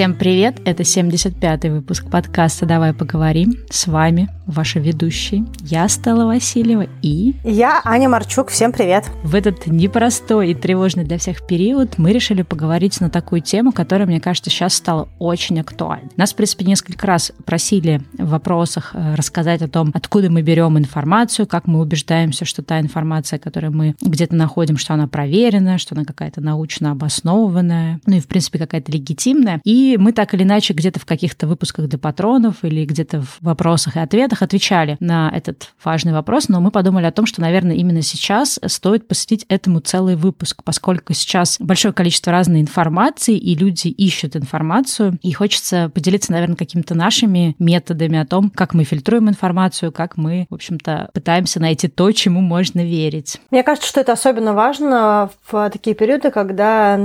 [0.00, 0.62] Всем привет!
[0.64, 3.52] Это 75-й выпуск подкаста «Давай поговорим».
[3.68, 5.44] С вами ваши ведущие.
[5.60, 7.34] Я Стелла Васильева и...
[7.44, 8.48] Я Аня Марчук.
[8.48, 9.04] Всем привет!
[9.22, 14.06] В этот непростой и тревожный для всех период мы решили поговорить на такую тему, которая,
[14.06, 16.10] мне кажется, сейчас стала очень актуальной.
[16.16, 20.78] Нас, в принципе, несколько раз просили в вопросах э, рассказать о том, откуда мы берем
[20.78, 25.94] информацию, как мы убеждаемся, что та информация, которую мы где-то находим, что она проверена, что
[25.94, 29.60] она какая-то научно обоснованная, ну и, в принципе, какая-то легитимная.
[29.64, 33.96] И мы так или иначе где-то в каких-то выпусках для патронов или где-то в вопросах
[33.96, 38.02] и ответах отвечали на этот важный вопрос, но мы подумали о том, что, наверное, именно
[38.02, 44.36] сейчас стоит посвятить этому целый выпуск, поскольку сейчас большое количество разной информации, и люди ищут
[44.36, 50.16] информацию, и хочется поделиться, наверное, какими-то нашими методами о том, как мы фильтруем информацию, как
[50.16, 53.40] мы, в общем-то, пытаемся найти то, чему можно верить.
[53.50, 56.96] Мне кажется, что это особенно важно в такие периоды, когда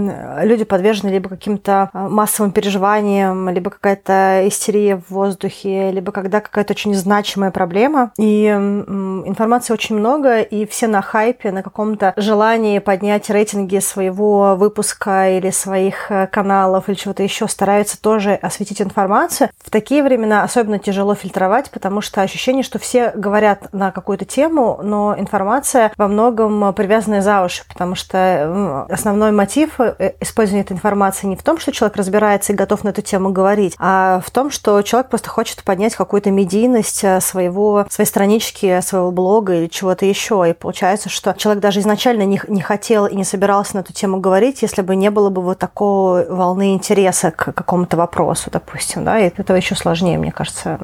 [0.44, 6.74] люди подвержены либо каким-то а, массовым переживаниям, либо какая-то истерия в воздухе, либо когда какая-то
[6.74, 13.30] очень значимая проблема, и информации очень много, и все на хайпе, на каком-то желании поднять
[13.30, 19.50] рейтинги своего выпуска или своих э, каналов или чего-то еще стараются тоже осветить информацию.
[19.64, 24.80] В такие времена особенно тяжело фильтровать, потому что ощущение, что все говорят на какую-то тему,
[24.84, 31.28] но информация во многом привязанная за уши, потому что основной мотив э, использования этой информации
[31.28, 34.82] не в том, что человек разбирается готов на эту тему говорить, а в том, что
[34.82, 40.46] человек просто хочет поднять какую-то медийность, э, своего, своей странички, своего блога или чего-то еще.
[40.50, 44.20] И получается, что человек даже изначально не, не хотел и не собирался на эту тему
[44.20, 49.06] говорить, если бы не было бы вот такой волны интереса к какому-то вопросу, допустим.
[49.06, 49.20] Да?
[49.20, 50.80] И это еще сложнее, мне кажется,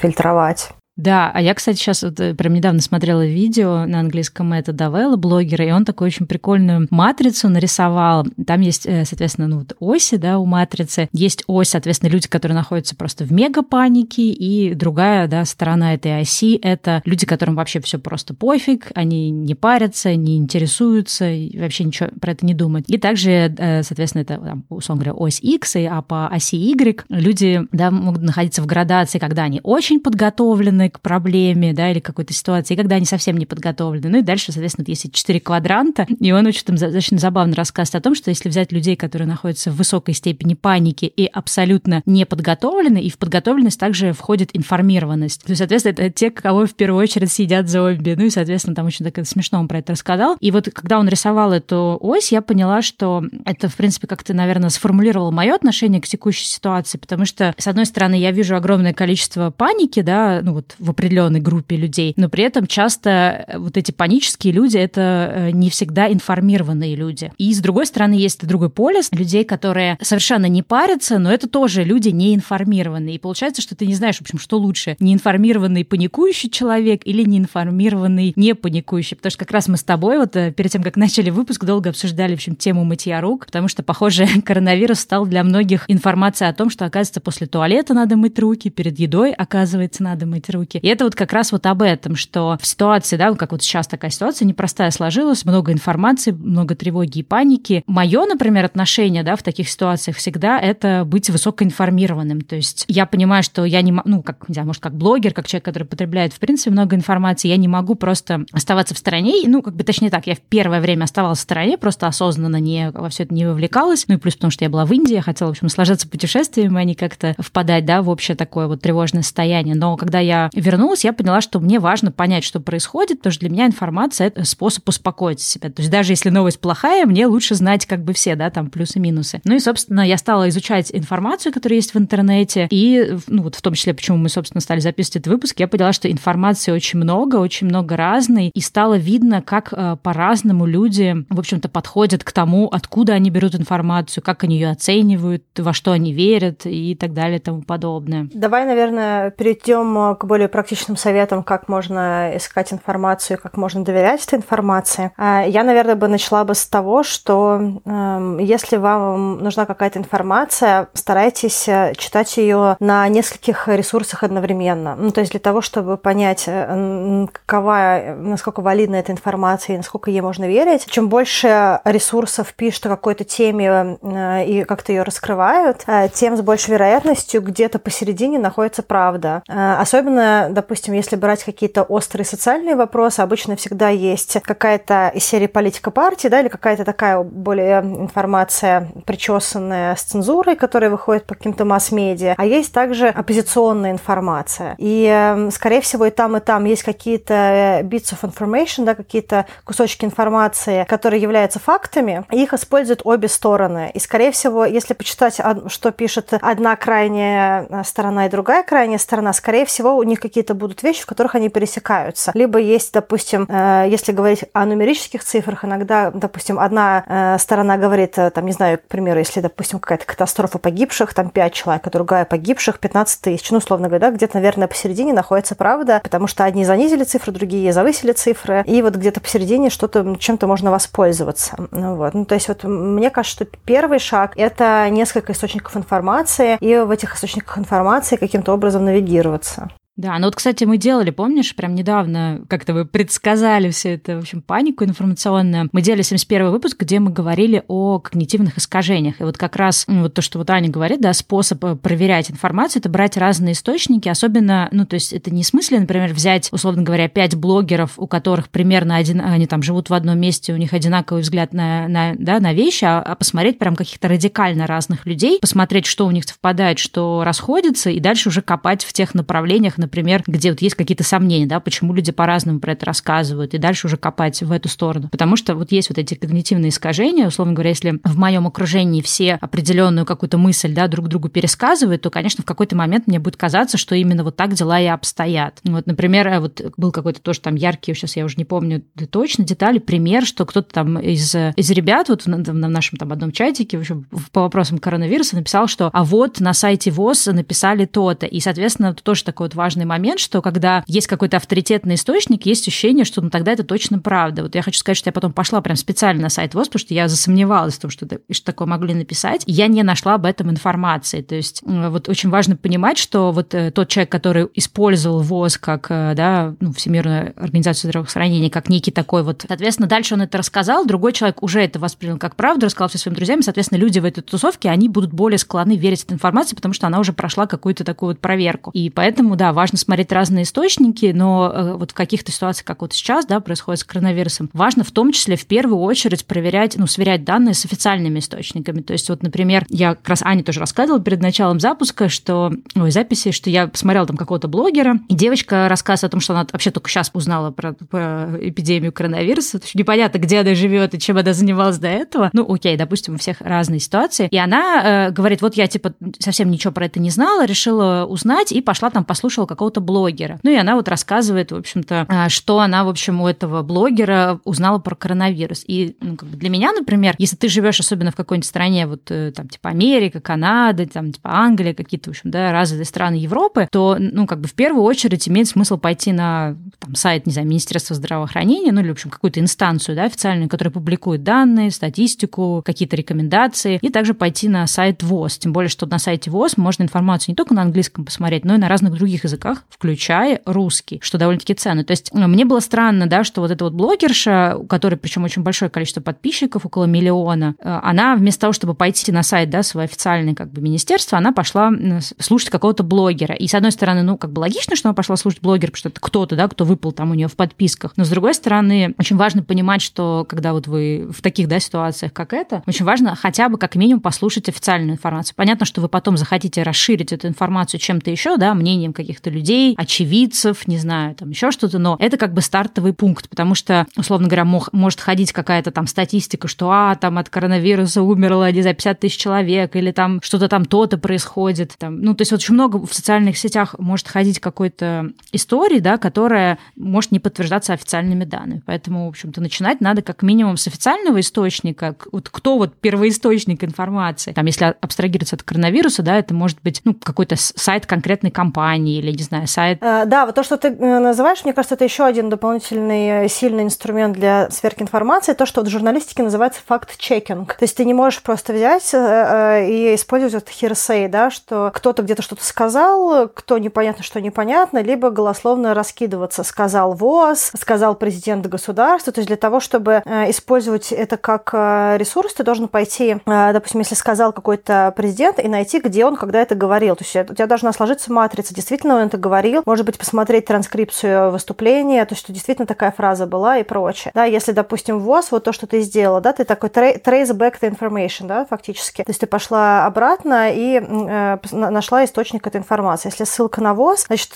[0.00, 0.70] фильтровать.
[0.96, 5.16] Да, а я, кстати, сейчас вот э, прям недавно смотрела видео на английском это Давелла,
[5.16, 8.26] блогера, и он такую очень прикольную матрицу нарисовал.
[8.46, 11.08] Там есть, э, соответственно, ну вот оси, да, у матрицы.
[11.12, 16.54] Есть ось, соответственно, люди, которые находятся просто в мегапанике, и другая, да, сторона этой оси—
[16.62, 21.24] это люди, которым вообще все просто пофиг, они не парятся, не интересуются,
[21.58, 22.88] вообще ничего про это не думают.
[22.88, 27.66] И также, э, соответственно, это, там, условно говоря, ось X, а по оси Y люди,
[27.72, 32.32] да, могут находиться в градации, когда они очень подготовлены, подготовлены к проблеме, да, или какой-то
[32.32, 34.08] ситуации, и когда они совсем не подготовлены.
[34.08, 38.00] Ну и дальше, соответственно, есть четыре квадранта, и он очень там достаточно забавно рассказывает о
[38.00, 43.02] том, что если взять людей, которые находятся в высокой степени паники и абсолютно не подготовлены,
[43.02, 45.42] и в подготовленность также входит информированность.
[45.42, 48.14] То есть, соответственно, это те, кого в первую очередь сидят зомби.
[48.16, 50.36] Ну и, соответственно, там очень так смешно он про это рассказал.
[50.40, 54.70] И вот когда он рисовал эту ось, я поняла, что это, в принципе, как-то, наверное,
[54.70, 59.50] сформулировало мое отношение к текущей ситуации, потому что, с одной стороны, я вижу огромное количество
[59.50, 63.92] паники, да, ну вот в определенной группе людей, но при этом часто э, вот эти
[63.92, 67.32] панические люди— это э, не всегда информированные люди.
[67.38, 71.84] И с другой стороны, есть другой полис людей, которые совершенно не парятся, но это тоже
[71.84, 73.16] люди неинформированные.
[73.16, 78.32] И получается, что ты не знаешь, в общем, что лучше, неинформированный паникующий человек или неинформированный
[78.36, 79.16] не паникующий.
[79.16, 81.90] Потому что как раз мы с тобой вот э, перед тем, как начали выпуск, долго
[81.90, 86.54] обсуждали, в общем, тему мытья рук, потому что, похоже, коронавирус стал для многих информацией о
[86.54, 90.78] том, что, оказывается, после туалета надо мыть руки, перед едой, оказывается, надо мыть руки руки.
[90.78, 93.86] И это вот как раз вот об этом, что в ситуации, да, как вот сейчас
[93.86, 97.82] такая ситуация непростая сложилась, много информации, много тревоги и паники.
[97.86, 102.40] Мое, например, отношение, да, в таких ситуациях всегда это быть высокоинформированным.
[102.40, 105.32] То есть я понимаю, что я не могу, ну, как, не знаю, может, как блогер,
[105.32, 109.34] как человек, который потребляет, в принципе, много информации, я не могу просто оставаться в стороне,
[109.46, 112.90] ну, как бы, точнее так, я в первое время оставалась в стороне, просто осознанно не,
[112.90, 115.22] во все это не вовлекалась, ну, и плюс потому, что я была в Индии, я
[115.22, 119.22] хотела, в общем, сложиться путешествиями, а не как-то впадать, да, в общее такое вот тревожное
[119.22, 119.74] состояние.
[119.74, 123.50] Но когда я вернулась, я поняла, что мне важно понять, что происходит, потому что для
[123.50, 125.70] меня информация— это способ успокоить себя.
[125.70, 129.40] То есть даже если новость плохая, мне лучше знать как бы все, да, там плюсы-минусы.
[129.44, 133.62] Ну и, собственно, я стала изучать информацию, которая есть в интернете, и, ну вот в
[133.62, 137.36] том числе, почему мы, собственно, стали записывать этот выпуск, я поняла, что информации очень много,
[137.36, 142.68] очень много разной, и стало видно, как э, по-разному люди, в общем-то, подходят к тому,
[142.68, 147.38] откуда они берут информацию, как они ее оценивают, во что они верят и так далее
[147.38, 148.28] и тому подобное.
[148.32, 154.24] Давай, наверное, перейдем к более более практичным советом, как можно искать информацию, как можно доверять
[154.26, 155.10] этой информации.
[155.16, 160.88] А, я, наверное, бы начала бы с того, что эм, если вам нужна какая-то информация,
[160.92, 164.96] старайтесь э, читать ее на нескольких ресурсах одновременно.
[164.96, 170.10] Ну, то есть для того, чтобы понять, э, какова, насколько валидна эта информация и насколько
[170.10, 175.86] ей можно верить, чем больше ресурсов пишут о какой-то теме э, и как-то ее раскрывают,
[176.12, 179.42] тем с большей вероятностью где-то посередине находится правда.
[179.48, 185.90] Особенно допустим, если брать какие-то острые социальные вопросы, обычно всегда есть какая-то из серии политика
[185.90, 192.34] партии, да, или какая-то такая более информация причесанная с цензурой, которая выходит по каким-то масс-медиа,
[192.36, 194.74] а есть также оппозиционная информация.
[194.78, 199.46] И, эм, скорее всего, и там, и там есть какие-то bits of information, да, какие-то
[199.64, 203.90] кусочки информации, которые являются фактами, и их используют обе стороны.
[203.94, 209.32] И, скорее всего, если почитать, что пишет одна крайняя э, сторона и другая крайняя сторона,
[209.32, 212.30] скорее всего, у них какие-то будут вещи, в которых они пересекаются.
[212.34, 218.12] Либо есть, допустим, э, если говорить о нумерических цифрах, иногда, допустим, одна э, сторона говорит,
[218.12, 222.24] там, не знаю, к примеру, если, допустим, какая-то катастрофа погибших, там 5 человек, а другая
[222.24, 226.64] погибших 15 тысяч, ну, условно говоря, да, где-то, наверное, посередине находится правда, потому что одни
[226.64, 231.56] занизили цифры, другие завысили цифры, и вот где-то посередине что-то, чем-то можно воспользоваться.
[231.70, 232.14] Ну, вот.
[232.14, 236.90] ну, то есть вот мне кажется, что первый шаг– это несколько источников информации, и в
[236.90, 239.70] этих источниках информации каким-то образом навигироваться.
[239.96, 244.20] Да, ну вот, кстати, мы делали, помнишь, прям недавно, как-то вы предсказали все это, в
[244.20, 245.68] общем, панику информационную.
[245.70, 249.20] Мы делали 71 выпуск, где мы говорили о когнитивных искажениях.
[249.20, 252.28] И вот как раз ну, вот то, что вот Аня говорит, да, способ э, проверять
[252.28, 256.82] информацию, это брать разные источники, особенно, ну, то есть это не смысле, например, взять, условно
[256.82, 260.72] говоря, пять блогеров, у которых примерно один, они там живут в одном месте, у них
[260.72, 265.38] одинаковый взгляд на, на, да, на вещи, а, а посмотреть прям каких-то радикально разных людей,
[265.40, 270.22] посмотреть, что у них совпадает, что расходится, и дальше уже копать в тех направлениях, например,
[270.26, 273.96] где вот есть какие-то сомнения, да, почему люди по-разному про это рассказывают, и дальше уже
[273.96, 275.08] копать в эту сторону.
[275.10, 279.34] Потому что вот есть вот эти когнитивные искажения, условно говоря, если в моем окружении все
[279.34, 283.78] определенную какую-то мысль, да, друг другу пересказывают, то, конечно, в какой-то момент мне будет казаться,
[283.78, 285.60] что именно вот так дела и обстоят.
[285.64, 289.44] Вот, например, э, вот был какой-то тоже там яркий, сейчас я уже не помню точно
[289.44, 293.76] детали, пример, что кто-то там из, из ребят вот в, в нашем там одном чатике
[293.76, 298.26] в общем, по вопросам коронавируса написал, что а вот на сайте ВОЗ написали то-то.
[298.26, 302.46] И, соответственно, это тоже такой вот важный важный момент, что когда есть какой-то авторитетный источник,
[302.46, 304.42] есть ощущение, что ну, тогда это точно правда.
[304.42, 306.94] Вот я хочу сказать, что я потом пошла прям специально на сайт ВОЗ, потому что
[306.94, 309.42] я засомневалась в том, что, это, что такое могли написать.
[309.46, 311.22] И я не нашла об этом информации.
[311.22, 315.86] То есть вот очень важно понимать, что вот э, тот человек, который использовал ВОЗ как
[315.90, 319.44] э, да, ну, Всемирную организацию здравоохранения, как некий такой вот...
[319.48, 323.16] Соответственно, дальше он это рассказал, другой человек уже это воспринял как правду, рассказал все своим
[323.16, 326.86] друзьям, соответственно, люди в этой тусовке, они будут более склонны верить этой информации, потому что
[326.86, 328.70] она уже прошла какую-то такую вот проверку.
[328.70, 332.92] И поэтому, да, важно смотреть разные источники, но э, вот в каких-то ситуациях, как вот
[332.92, 337.24] сейчас, да, происходит с коронавирусом, важно в том числе в первую очередь проверять, ну, сверять
[337.24, 338.80] данные с официальными источниками.
[338.80, 342.90] То есть вот, например, я как раз Ане тоже рассказывала перед началом запуска, что, ой,
[342.90, 346.70] записи, что я посмотрела там какого-то блогера, и девочка рассказывает о том, что она вообще
[346.70, 351.16] только сейчас узнала про, про эпидемию коронавируса, то есть непонятно, где она живет и чем
[351.18, 352.30] она занималась до этого.
[352.32, 354.28] Ну, окей, допустим, у всех разные ситуации.
[354.30, 358.52] И она э, говорит, вот я типа совсем ничего про это не знала, решила узнать
[358.52, 360.38] и пошла там послушала какого-то блогера.
[360.42, 364.40] Ну и она вот рассказывает, в общем-то, а, что она, в общем, у этого блогера
[364.44, 365.64] узнала про коронавирус.
[365.66, 369.10] И ну, как бы для меня, например, если ты живешь особенно в какой-нибудь стране, вот
[369.10, 373.68] э, там типа Америка, Канада, там типа Англия, какие-то, в общем, да, развитые страны Европы,
[373.70, 377.48] то, ну, как бы в первую очередь имеет смысл пойти на там, сайт, не знаю,
[377.48, 382.96] Министерства здравоохранения, ну или, в общем, какую-то инстанцию, да, официальную, которая публикует данные, статистику, какие-то
[382.96, 385.38] рекомендации, и также пойти на сайт ВОЗ.
[385.38, 388.58] Тем более, что на сайте ВОЗ можно информацию не только на английском посмотреть, но и
[388.58, 391.84] на разных других языках, включая русский, что довольно-таки ценно.
[391.84, 395.24] То есть ну, мне было странно, да, что вот эта вот блогерша, у которой причем
[395.24, 399.62] очень большое количество подписчиков, около миллиона, э, она вместо того, чтобы пойти на сайт, да,
[399.62, 401.70] свой официальный как бы министерство, она пошла
[402.18, 403.34] слушать какого-то блогера.
[403.34, 405.88] И с одной стороны, ну, как бы логично, что она пошла слушать блогера, потому что
[405.88, 407.92] это кто-то, да, кто выпал там у нее в подписках.
[407.96, 412.12] Но с другой стороны, очень важно понимать, что когда вот вы в таких, да, ситуациях,
[412.12, 415.34] как это, очень важно хотя бы как минимум послушать официальную информацию.
[415.36, 420.66] Понятно, что вы потом захотите расширить эту информацию чем-то еще, да, мнением каких-то людей, очевидцев,
[420.66, 424.44] не знаю, там еще что-то, но это как бы стартовый пункт, потому что, условно говоря,
[424.44, 429.00] мог, может ходить какая-то там статистика, что, а, там от коронавируса умерло, не знаю, 50
[429.00, 431.74] тысяч человек, или там что-то там то-то происходит.
[431.78, 432.00] Там.
[432.00, 437.12] Ну, то есть очень много в социальных сетях может ходить какой-то истории, да, которая может
[437.12, 438.62] не подтверждаться официальными данными.
[438.66, 441.96] Поэтому, в общем-то, начинать надо как минимум с официального источника.
[442.12, 444.32] Вот кто вот первоисточник информации?
[444.32, 449.12] Там, если абстрагироваться от коронавируса, да, это может быть, ну, какой-то сайт конкретной компании или,
[449.12, 449.78] не знаю, сайт.
[449.82, 453.28] Э, да, вот то, что ты э, называешь, мне кажется, это еще один дополнительный э,
[453.28, 457.54] сильный инструмент для сверки информации, то, что в журналистике называется факт-чекинг.
[457.54, 462.22] То есть ты не можешь просто взять и использовать этот hearsay, да, что кто-то где-то
[462.22, 469.12] что-то сказал, кто непонятно, что непонятно, либо голословно раскидываться сказал ВОЗ, сказал президент государства.
[469.12, 473.52] То есть для того, чтобы э, использовать это как э, ресурс, ты должен пойти, э,
[473.52, 476.96] допустим, если сказал какой-то президент, и найти, где он когда это говорил.
[476.96, 478.54] То есть у тебя должна сложиться матрица.
[478.54, 479.62] Действительно он это говорил.
[479.66, 484.12] Может быть, посмотреть транскрипцию выступления, то что действительно такая фраза была и прочее.
[484.14, 487.70] Да, если, допустим, ВОЗ, вот то, что ты сделала, да, ты такой trace back the
[487.70, 489.02] information, да, фактически.
[489.02, 493.08] То есть ты пошла обратно и э, нашла источник этой информации.
[493.08, 494.32] Если ссылка на ВОЗ, значит,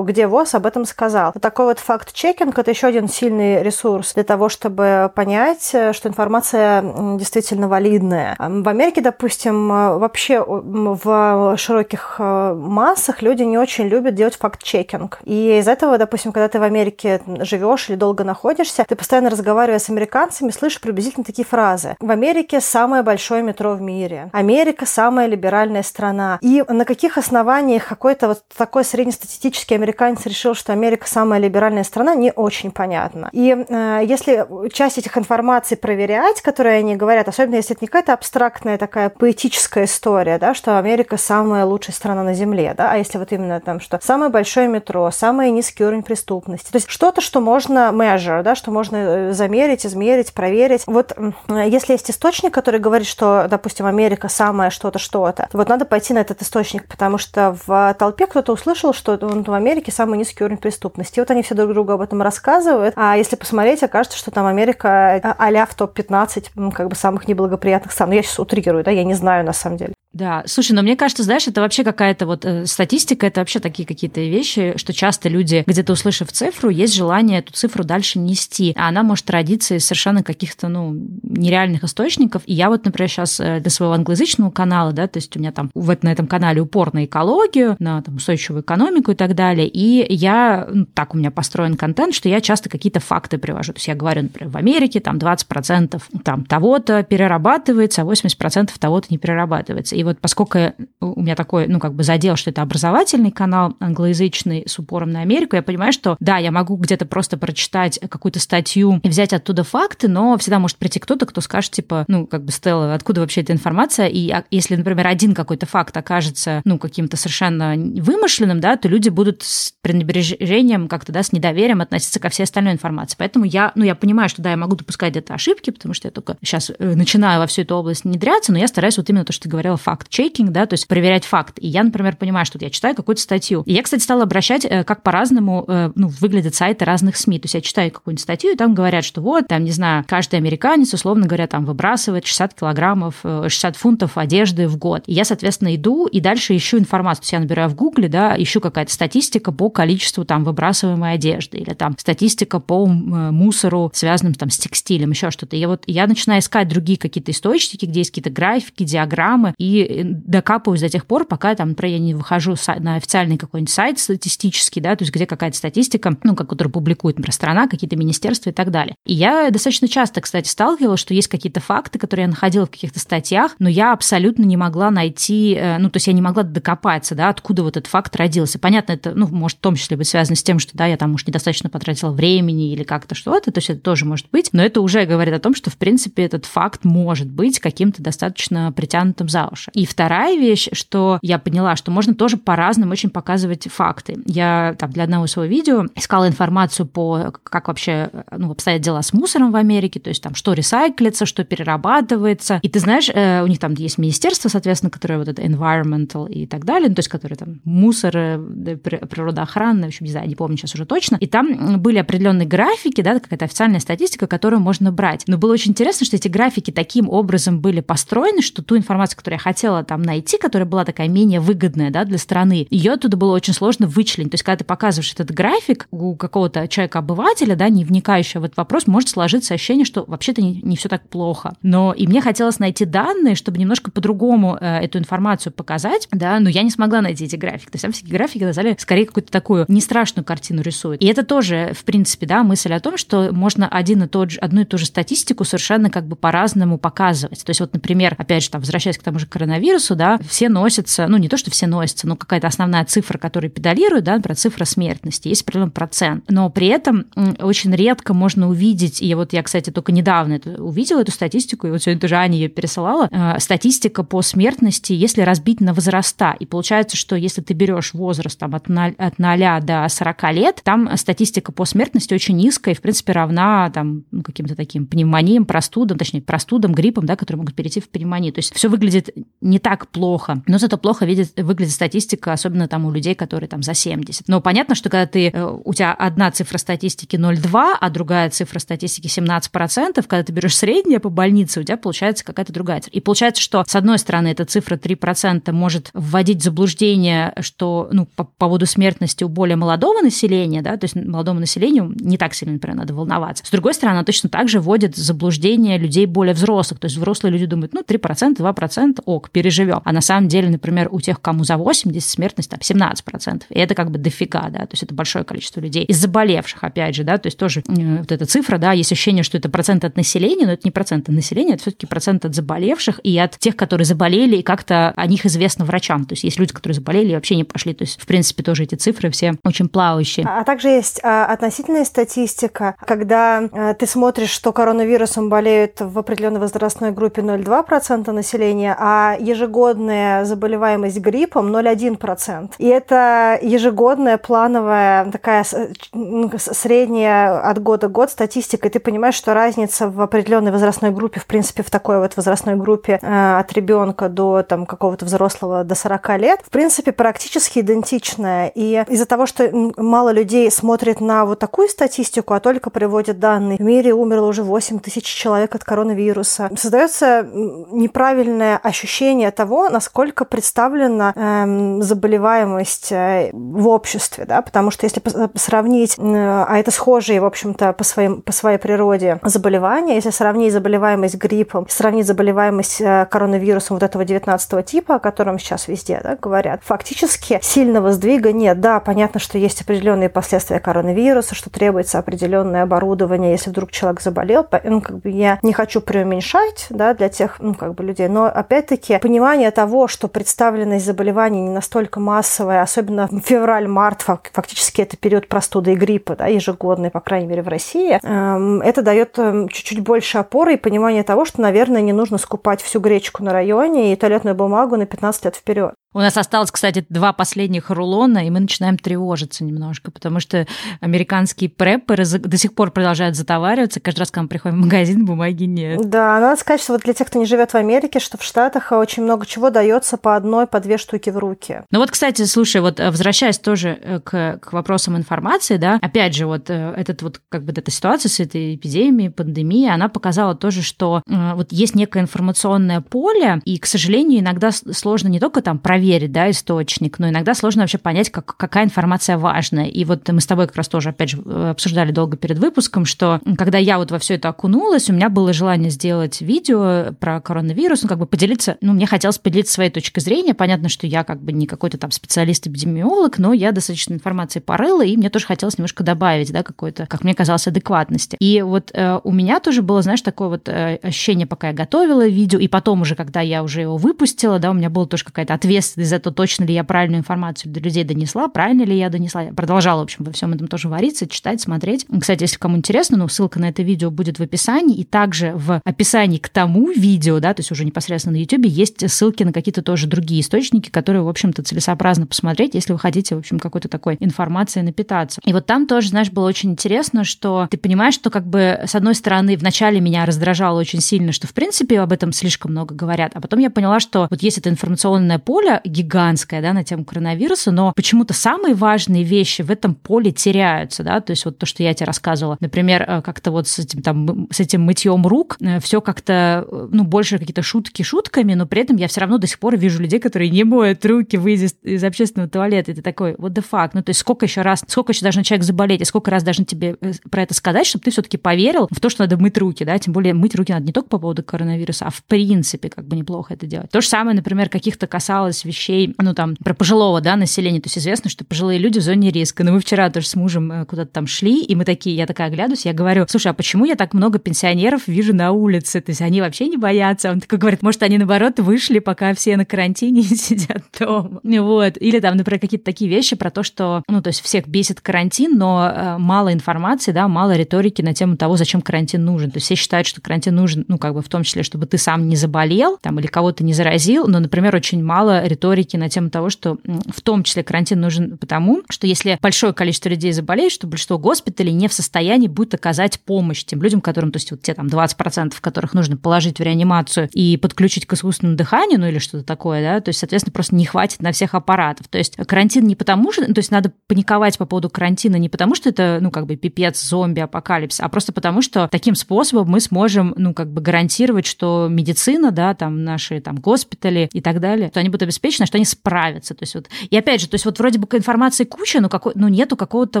[0.04, 1.32] где ВОЗ об этом сказал.
[1.34, 6.06] Вот такой вот факт-чекинг– это еще один сильный ресурс для того, чтобы понять, э, что
[6.06, 6.82] информация
[7.16, 8.36] действительно валидная.
[8.38, 15.20] В Америке, допустим, э, вообще в широких э, массах люди не очень любят делать факт-чекинг.
[15.24, 19.78] И из этого, допустим, когда ты в Америке живешь или долго находишься, ты постоянно разговаривая
[19.78, 21.96] с американцами, слышишь приблизительно такие фразы.
[22.00, 24.28] В Америке самое большое метро в мире.
[24.34, 26.38] Америка самая либеральная страна.
[26.42, 32.14] И на каких основаниях какой-то вот такой среднестатистический американец решил, что Америка самая либеральная страна,
[32.14, 33.28] не очень понятно.
[33.32, 38.12] И э, если часть этих информаций проверять, которые они говорят, особенно если это не какая-то
[38.12, 43.18] абстрактная такая поэтическая история, да, что Америка самая лучшая страна на Земле, да, а если
[43.18, 47.40] вот именно там, что самое большое метро, самый низкий уровень преступности, то есть что-то, что
[47.40, 50.82] можно measure, да, что можно э, замерить, измерить, проверить.
[50.86, 51.16] Вот
[51.48, 56.18] если есть источник, который говорит, что, допустим, Америка самая что-то, что-то, вот надо пойти на
[56.18, 61.18] этот источник, потому что в толпе кто-то услышал, что в Америке самый низкий уровень преступности.
[61.18, 64.46] И вот они все друг другу об этом рассказывают, а если посмотреть, окажется, что там
[64.46, 68.10] Америка а в топ-15 как бы самых неблагоприятных стран.
[68.10, 69.94] Ну, я сейчас утрирую, да, я не знаю на самом деле.
[70.16, 73.86] Да, слушай, но мне кажется, знаешь, это вообще какая-то вот э, статистика, это вообще такие
[73.86, 78.88] какие-то вещи, что часто люди, где-то услышав цифру, есть желание эту цифру дальше нести, а
[78.88, 82.40] она может родиться из совершенно каких-то, ну, нереальных источников.
[82.46, 85.52] И я вот, например, сейчас э, для своего англоязычного канала, да, то есть у меня
[85.52, 89.68] там вот на этом канале упор на экологию, на там, устойчивую экономику и так далее,
[89.68, 93.74] и я, ну, так у меня построен контент, что я часто какие-то факты привожу.
[93.74, 99.08] То есть я говорю, например, в Америке там 20% там того-то перерабатывается, а 80% того-то
[99.10, 99.94] не перерабатывается.
[99.94, 100.58] И вот поскольку
[101.00, 105.20] у меня такой, ну, как бы задел, что это образовательный канал англоязычный с упором на
[105.20, 109.64] Америку, я понимаю, что да, я могу где-то просто прочитать какую-то статью и взять оттуда
[109.64, 113.42] факты, но всегда может прийти кто-то, кто скажет, типа, ну, как бы, Стелла, откуда вообще
[113.42, 114.06] эта информация?
[114.06, 119.08] И а, если, например, один какой-то факт окажется, ну, каким-то совершенно вымышленным, да, то люди
[119.08, 123.16] будут с пренебрежением как-то, да, с недоверием относиться ко всей остальной информации.
[123.18, 126.12] Поэтому я, ну, я понимаю, что, да, я могу допускать где-то ошибки, потому что я
[126.12, 129.32] только сейчас э, начинаю во всю эту область внедряться, но я стараюсь вот именно то,
[129.32, 131.58] что ты говорила, факт факт-чекинг, да, то есть проверять факт.
[131.58, 133.62] И я, например, понимаю, что я читаю какую-то статью.
[133.64, 137.40] И я, кстати, стала обращать, э, как по-разному э, ну, выглядят сайты разных СМИ.
[137.40, 140.36] То есть я читаю какую-нибудь статью, и там говорят, что вот, там, не знаю, каждый
[140.36, 145.04] американец, условно говоря, там выбрасывает 60 килограммов, 60 э, фунтов одежды в год.
[145.06, 147.22] И я, соответственно, иду и дальше ищу информацию.
[147.22, 151.58] То есть я набираю в Гугле, да, ищу какая-то статистика по количеству там выбрасываемой одежды
[151.58, 155.56] или там статистика по мусору, связанным там с текстилем, еще что-то.
[155.56, 160.80] И вот я начинаю искать другие какие-то источники, где есть какие-то графики, диаграммы, и докапываюсь
[160.80, 164.96] до тех пор, пока там, например, я не выхожу на официальный какой-нибудь сайт статистический, да,
[164.96, 168.70] то есть где какая-то статистика, ну, как который публикует, например, страна, какие-то министерства и так
[168.70, 168.96] далее.
[169.04, 172.98] И я достаточно часто, кстати, сталкивалась, что есть какие-то факты, которые я находила в каких-то
[172.98, 177.14] статьях, но я абсолютно не могла найти, э, ну, то есть я не могла докопаться,
[177.14, 178.58] да, откуда вот этот факт родился.
[178.58, 181.10] Понятно, это, ну, может в том числе быть связано с тем, что, да, я там,
[181.12, 184.80] может, недостаточно потратила времени или как-то что-то, то есть это тоже может быть, но это
[184.80, 189.48] уже говорит о том, что, в принципе, этот факт может быть каким-то достаточно притянутым за
[189.48, 189.70] уши.
[189.76, 194.16] И вторая вещь, что я поняла, что можно тоже по-разному очень показывать факты.
[194.24, 199.12] Я там для одного своего видео искала информацию по, как вообще ну, обстоят дела с
[199.12, 202.58] мусором в Америке, то есть там что ресайклится, что перерабатывается.
[202.62, 206.46] И ты знаешь, э, у них там есть министерство, соответственно, которое вот это environmental и
[206.46, 208.38] так далее, ну, то есть которое там мусор, э,
[208.78, 211.16] природоохрана, в общем, не знаю, не помню сейчас уже точно.
[211.20, 215.24] И там были определенные графики, да, какая-то официальная статистика, которую можно брать.
[215.26, 219.36] Но было очень интересно, что эти графики таким образом были построены, что ту информацию, которую
[219.36, 219.55] я хотела
[219.86, 223.86] там найти, которая была такая менее выгодная да, для страны, ее оттуда было очень сложно
[223.86, 224.30] вычленить.
[224.30, 228.56] То есть, когда ты показываешь этот график у какого-то человека-обывателя, да, не вникающего в этот
[228.56, 231.54] вопрос, может сложиться ощущение, что вообще-то не, не все так плохо.
[231.62, 236.48] Но и мне хотелось найти данные, чтобы немножко по-другому э, эту информацию показать, да, но
[236.48, 237.70] я не смогла найти эти графики.
[237.70, 241.02] То есть там все графики, на скорее какую-то такую не страшную картину рисуют.
[241.02, 244.38] И это тоже, в принципе, да, мысль о том, что можно один и тот же,
[244.40, 247.44] одну и ту же статистику совершенно как бы по-разному показывать.
[247.44, 250.48] То есть вот, например, опять же, там, возвращаясь к тому же коронавирусу, коронавирусу, да, все
[250.48, 254.36] носятся, ну, не то, что все носятся, но какая-то основная цифра, которая педалирует, да, например,
[254.36, 256.24] цифра смертности, есть определенный процент.
[256.28, 257.06] Но при этом
[257.38, 261.70] очень редко можно увидеть, и вот я, кстати, только недавно это увидела, эту статистику, и
[261.70, 266.34] вот сегодня тоже Аня ее пересылала, э, статистика по смертности, если разбить на возраста.
[266.38, 270.60] И получается, что если ты берешь возраст там, от 0, от 0 до 40 лет,
[270.64, 275.44] там статистика по смертности очень низкая и, в принципе, равна там, ну, каким-то таким пневмониям,
[275.44, 278.32] простудам, точнее, простудам, гриппам, да, которые могут перейти в пневмонию.
[278.32, 282.86] То есть все выглядит не так плохо, но зато плохо видит, выглядит статистика, особенно там
[282.86, 284.28] у людей, которые там за 70.
[284.28, 288.58] Но понятно, что когда ты, э, у тебя одна цифра статистики 0,2, а другая цифра
[288.58, 292.96] статистики 17%, когда ты берешь среднее по больнице, у тебя получается какая-то другая цифра.
[292.96, 298.06] И получается, что с одной стороны эта цифра 3% может вводить в заблуждение, что ну,
[298.06, 302.54] по поводу смертности у более молодого населения, да, то есть молодому населению не так сильно,
[302.54, 303.44] например, надо волноваться.
[303.44, 306.80] С другой стороны, она точно так же вводит в заблуждение людей более взрослых.
[306.80, 309.80] То есть взрослые люди думают, ну, 3%, 2%, ок, переживем.
[309.84, 313.44] А на самом деле, например, у тех, кому за 80, смертность там 17%.
[313.50, 315.84] И это как бы дофига, да, то есть это большое количество людей.
[315.84, 319.22] Из заболевших, опять же, да, то есть тоже э, вот эта цифра, да, есть ощущение,
[319.22, 322.34] что это процент от населения, но это не процент от населения, это все-таки процент от
[322.34, 326.04] заболевших и от тех, которые заболели, и как-то о них известно врачам.
[326.04, 327.74] То есть есть люди, которые заболели и вообще не пошли.
[327.74, 330.26] То есть, в принципе, тоже эти цифры все очень плавающие.
[330.26, 335.98] А, а также есть а, относительная статистика, когда а, ты смотришь, что коронавирусом болеют в
[335.98, 342.52] определенной возрастной группе 0,2% населения, а ежегодная заболеваемость гриппом 0,1%.
[342.58, 345.44] И это ежегодная плановая такая
[345.92, 351.20] ну, средняя от года год статистика, и ты понимаешь, что разница в определенной возрастной группе,
[351.20, 355.74] в принципе, в такой вот возрастной группе э, от ребенка до там какого-то взрослого до
[355.74, 358.52] 40 лет, в принципе, практически идентичная.
[358.54, 363.58] И из-за того, что мало людей смотрит на вот такую статистику, а только приводит данные,
[363.58, 371.12] в мире умерло уже 8 тысяч человек от коронавируса, создается неправильное ощущение того, насколько представлена
[371.14, 375.02] эм, заболеваемость э, в обществе, да, потому что если
[375.34, 380.52] сравнить, э, а это схожие, в общем-то, по, своим, по своей природе заболевания, если сравнить
[380.52, 386.16] заболеваемость гриппом, сравнить заболеваемость э, коронавирусом вот этого 19 типа, о котором сейчас везде да,
[386.16, 388.60] говорят, фактически сильного сдвига нет.
[388.60, 394.46] Да, понятно, что есть определенные последствия коронавируса, что требуется определенное оборудование, если вдруг человек заболел.
[394.64, 398.24] Ну, как бы я не хочу преуменьшать да, для тех ну, как бы людей, но
[398.24, 405.72] опять-таки понимание того, что представленность заболеваний не настолько массовая, особенно февраль-март, фактически это период простуды
[405.72, 410.18] и гриппа, да, ежегодный, по крайней мере, в России, эм, это дает эм, чуть-чуть больше
[410.18, 414.34] опоры и понимание того, что, наверное, не нужно скупать всю гречку на районе и туалетную
[414.34, 415.74] бумагу на 15 лет вперед.
[415.96, 420.46] У нас осталось, кстати, два последних рулона, и мы начинаем тревожиться немножко, потому что
[420.82, 423.80] американские препперы до сих пор продолжают затовариваться.
[423.80, 425.88] Каждый раз, когда мы приходим в магазин, бумаги нет.
[425.88, 428.72] Да, надо сказать, что вот для тех, кто не живет в Америке, что в Штатах
[428.72, 431.62] очень много чего дается по одной, по две штуки в руки.
[431.70, 436.14] Ну вот, кстати, слушай, вот э, возвращаясь тоже э, к, к вопросам информации, да, опять
[436.14, 440.34] же, вот э, этот вот как бы эта ситуация с этой эпидемией, пандемией, она показала
[440.34, 445.58] тоже, что вот есть некое информационное поле, и, к сожалению, иногда сложно не только там
[445.58, 449.66] проверить, проверить, да, источник, но иногда сложно вообще понять, как, какая информация важная.
[449.66, 453.20] И вот мы с тобой как раз тоже, опять же, обсуждали долго перед выпуском, что
[453.38, 457.82] когда я вот во все это окунулась, у меня было желание сделать видео про коронавирус,
[457.82, 460.34] ну, как бы поделиться, ну, мне хотелось поделиться своей точкой зрения.
[460.34, 464.96] Понятно, что я как бы не какой-то там специалист-эпидемиолог, но я достаточно информации порыла, и
[464.96, 468.16] мне тоже хотелось немножко добавить, да, какой-то, как мне казалось, адекватности.
[468.18, 472.06] И вот э, у меня тоже было, знаешь, такое вот э, ощущение, пока я готовила
[472.08, 475.34] видео, и потом уже, когда я уже его выпустила, да, у меня была тоже какая-то
[475.34, 478.88] ответственность ответственность за то, точно ли я правильную информацию до людей донесла, правильно ли я
[478.88, 479.22] донесла.
[479.22, 481.86] Я продолжала, в общем, во всем этом тоже вариться, читать, смотреть.
[482.00, 485.60] Кстати, если кому интересно, ну, ссылка на это видео будет в описании, и также в
[485.64, 489.62] описании к тому видео, да, то есть уже непосредственно на YouTube, есть ссылки на какие-то
[489.62, 493.96] тоже другие источники, которые, в общем-то, целесообразно посмотреть, если вы хотите, в общем, какой-то такой
[494.00, 495.20] информацией напитаться.
[495.24, 498.74] И вот там тоже, знаешь, было очень интересно, что ты понимаешь, что как бы, с
[498.74, 503.12] одной стороны, вначале меня раздражало очень сильно, что, в принципе, об этом слишком много говорят,
[503.14, 507.50] а потом я поняла, что вот есть это информационное поле, гигантская, да, на тему коронавируса,
[507.50, 511.62] но почему-то самые важные вещи в этом поле теряются, да, то есть вот то, что
[511.62, 515.60] я тебе рассказывала, например, э, как-то вот с этим там, с этим мытьем рук, э,
[515.60, 519.26] все как-то, э, ну, больше какие-то шутки шутками, но при этом я все равно до
[519.26, 523.32] сих пор вижу людей, которые не моют руки, выйдя из общественного туалета, это такой, вот
[523.32, 526.10] the fuck, ну, то есть сколько еще раз, сколько еще должен человек заболеть, и сколько
[526.10, 526.76] раз должен тебе
[527.10, 529.92] про это сказать, чтобы ты все-таки поверил в то, что надо мыть руки, да, тем
[529.92, 533.34] более мыть руки надо не только по поводу коронавируса, а в принципе как бы неплохо
[533.34, 533.70] это делать.
[533.70, 537.60] То же самое, например, каких-то касалось вещей, ну, там, про пожилого, да, населения.
[537.60, 539.44] То есть известно, что пожилые люди в зоне риска.
[539.44, 542.28] Но мы вчера тоже с мужем э, куда-то там шли, и мы такие, я такая
[542.28, 545.80] оглядываюсь, я говорю, слушай, а почему я так много пенсионеров вижу на улице?
[545.80, 547.10] То есть они вообще не боятся.
[547.10, 551.20] Он такой говорит, может, они, наоборот, вышли, пока все на карантине сидят дома.
[551.22, 551.74] Вот.
[551.80, 555.38] Или там, например, какие-то такие вещи про то, что, ну, то есть всех бесит карантин,
[555.38, 559.30] но э, мало информации, да, мало риторики на тему того, зачем карантин нужен.
[559.30, 561.78] То есть все считают, что карантин нужен, ну, как бы в том числе, чтобы ты
[561.78, 566.10] сам не заболел, там, или кого-то не заразил, но, например, очень мало риторики на тему
[566.10, 570.66] того, что в том числе карантин нужен потому, что если большое количество людей заболеет, что
[570.66, 574.54] большинство госпиталей не в состоянии будет оказать помощь тем людям, которым, то есть вот те
[574.54, 579.24] там 20%, которых нужно положить в реанимацию и подключить к искусственному дыханию, ну или что-то
[579.24, 581.88] такое, да, то есть, соответственно, просто не хватит на всех аппаратов.
[581.88, 585.54] То есть карантин не потому что, то есть надо паниковать по поводу карантина не потому,
[585.54, 589.60] что это, ну, как бы пипец, зомби, апокалипсис, а просто потому, что таким способом мы
[589.60, 594.68] сможем, ну, как бы гарантировать, что медицина, да, там наши там госпитали и так далее,
[594.68, 596.34] что они будут обеспечены, что они справятся.
[596.34, 599.12] То есть вот, и опять же, то есть вот вроде бы информации куча, но, какой,
[599.14, 600.00] ну нету какого-то